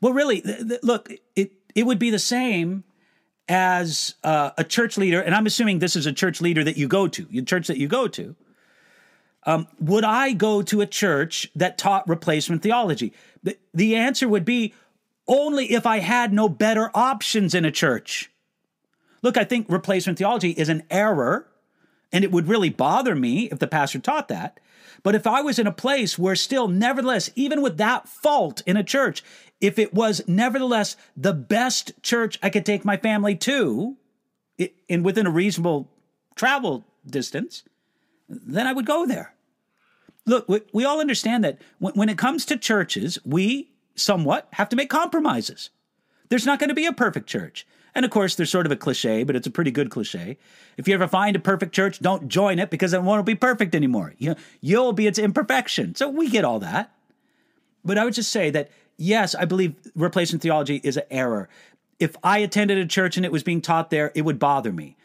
[0.00, 2.84] Well, really, th- th- look, it it would be the same
[3.48, 6.86] as uh, a church leader, and I'm assuming this is a church leader that you
[6.86, 8.36] go to, the church that you go to,
[9.44, 13.12] um, would I go to a church that taught replacement theology?
[13.42, 14.74] The, the answer would be
[15.26, 18.30] only if I had no better options in a church.
[19.22, 21.46] Look, I think replacement theology is an error,
[22.12, 24.60] and it would really bother me if the pastor taught that.
[25.02, 28.76] But if I was in a place where still, nevertheless, even with that fault in
[28.76, 29.22] a church,
[29.60, 33.96] if it was nevertheless the best church I could take my family to,
[34.88, 35.90] in within a reasonable
[36.34, 37.62] travel distance,
[38.28, 39.34] then I would go there.
[40.26, 44.68] Look, we, we all understand that when, when it comes to churches, we somewhat have
[44.68, 45.70] to make compromises.
[46.28, 47.66] There's not going to be a perfect church.
[47.94, 50.36] And of course, there's sort of a cliche, but it's a pretty good cliche.
[50.76, 53.74] If you ever find a perfect church, don't join it because it won't be perfect
[53.74, 54.14] anymore.
[54.18, 55.94] You, you'll be its imperfection.
[55.94, 56.92] So we get all that.
[57.84, 61.48] But I would just say that yes, I believe replacement theology is an error.
[61.98, 64.96] If I attended a church and it was being taught there, it would bother me.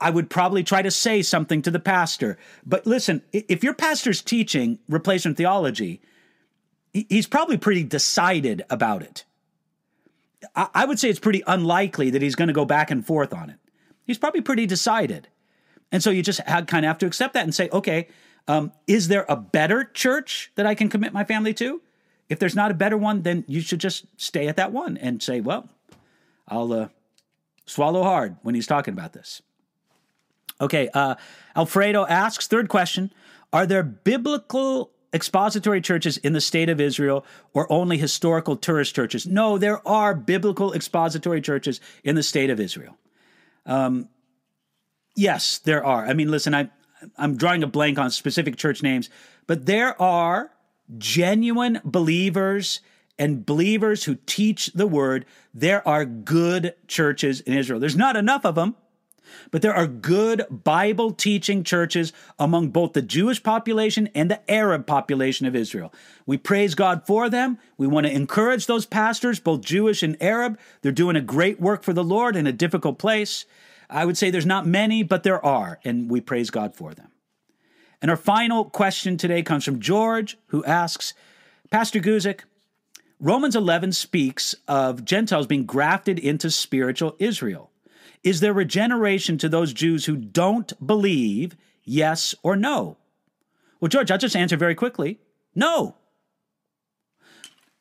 [0.00, 2.38] I would probably try to say something to the pastor.
[2.64, 6.00] But listen, if your pastor's teaching replacement theology,
[6.94, 9.24] he's probably pretty decided about it.
[10.54, 13.50] I would say it's pretty unlikely that he's going to go back and forth on
[13.50, 13.58] it.
[14.06, 15.28] He's probably pretty decided.
[15.92, 18.08] And so you just kind of have to accept that and say, okay,
[18.46, 21.82] um, is there a better church that I can commit my family to?
[22.28, 25.22] If there's not a better one, then you should just stay at that one and
[25.22, 25.68] say, well,
[26.46, 26.88] I'll uh,
[27.66, 29.42] swallow hard when he's talking about this.
[30.60, 31.14] Okay, uh,
[31.56, 33.12] Alfredo asks, third question
[33.52, 37.24] Are there biblical expository churches in the state of Israel
[37.54, 39.26] or only historical tourist churches?
[39.26, 42.96] No, there are biblical expository churches in the state of Israel.
[43.64, 44.08] Um,
[45.14, 46.06] yes, there are.
[46.06, 46.70] I mean, listen, I,
[47.16, 49.08] I'm drawing a blank on specific church names,
[49.46, 50.50] but there are
[50.96, 52.80] genuine believers
[53.18, 57.80] and believers who teach the word, there are good churches in Israel.
[57.80, 58.76] There's not enough of them,
[59.50, 64.86] but there are good Bible teaching churches among both the Jewish population and the Arab
[64.86, 65.92] population of Israel.
[66.26, 67.58] We praise God for them.
[67.76, 70.58] We want to encourage those pastors, both Jewish and Arab.
[70.82, 73.44] They're doing a great work for the Lord in a difficult place.
[73.90, 77.10] I would say there's not many, but there are, and we praise God for them.
[78.00, 81.14] And our final question today comes from George, who asks
[81.70, 82.40] Pastor Guzik,
[83.20, 87.70] Romans 11 speaks of Gentiles being grafted into spiritual Israel.
[88.22, 92.96] Is there regeneration to those Jews who don't believe, yes or no?
[93.80, 95.18] Well, George, I'll just answer very quickly
[95.54, 95.96] no.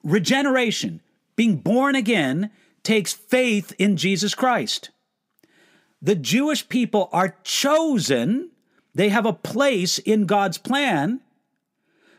[0.03, 1.01] Regeneration,
[1.35, 2.49] being born again,
[2.81, 4.89] takes faith in Jesus Christ.
[6.01, 8.51] The Jewish people are chosen
[8.97, 11.21] They have a place in God's plan,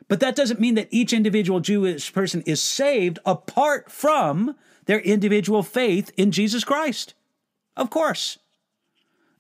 [0.07, 4.55] but that doesn't mean that each individual Jewish person is saved apart from
[4.87, 7.15] their individual faith in Jesus Christ.
[7.77, 8.39] Of course.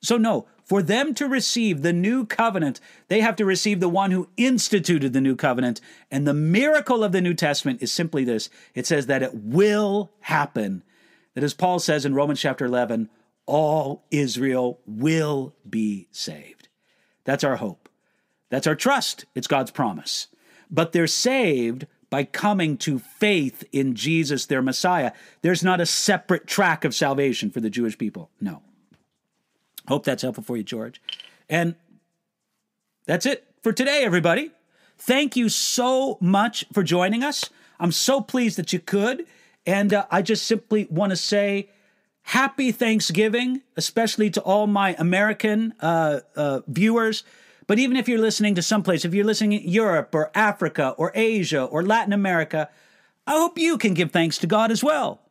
[0.02, 4.10] So, no, for them to receive the new covenant, they have to receive the one
[4.10, 5.80] who instituted the new covenant.
[6.10, 10.10] And the miracle of the New Testament is simply this it says that it will
[10.22, 10.82] happen.
[11.34, 13.08] That, as Paul says in Romans chapter 11,
[13.46, 16.57] all Israel will be saved.
[17.28, 17.90] That's our hope.
[18.48, 19.26] That's our trust.
[19.34, 20.28] It's God's promise.
[20.70, 25.12] But they're saved by coming to faith in Jesus, their Messiah.
[25.42, 28.30] There's not a separate track of salvation for the Jewish people.
[28.40, 28.62] No.
[29.88, 31.02] Hope that's helpful for you, George.
[31.50, 31.74] And
[33.04, 34.50] that's it for today, everybody.
[34.96, 37.50] Thank you so much for joining us.
[37.78, 39.26] I'm so pleased that you could.
[39.66, 41.68] And uh, I just simply want to say
[42.28, 47.24] happy Thanksgiving, especially to all my American uh, uh, viewers.
[47.66, 51.10] But even if you're listening to someplace, if you're listening in Europe or Africa or
[51.14, 52.68] Asia or Latin America,
[53.26, 55.22] I hope you can give thanks to God as well.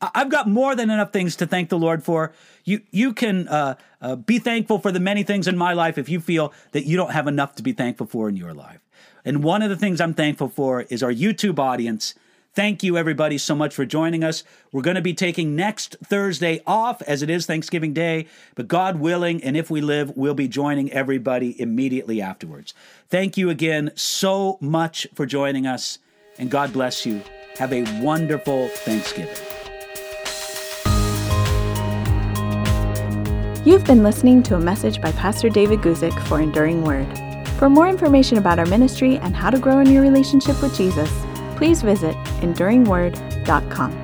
[0.00, 2.32] I've got more than enough things to thank the Lord for.
[2.64, 6.08] You you can uh, uh, be thankful for the many things in my life if
[6.08, 8.80] you feel that you don't have enough to be thankful for in your life.
[9.24, 12.14] And one of the things I'm thankful for is our YouTube audience.
[12.54, 14.44] Thank you, everybody, so much for joining us.
[14.70, 19.00] We're going to be taking next Thursday off as it is Thanksgiving Day, but God
[19.00, 22.72] willing, and if we live, we'll be joining everybody immediately afterwards.
[23.08, 25.98] Thank you again so much for joining us,
[26.38, 27.22] and God bless you.
[27.58, 29.34] Have a wonderful Thanksgiving.
[33.66, 37.08] You've been listening to a message by Pastor David Guzik for Enduring Word.
[37.58, 41.10] For more information about our ministry and how to grow in your relationship with Jesus,
[41.56, 44.03] please visit enduringword.com.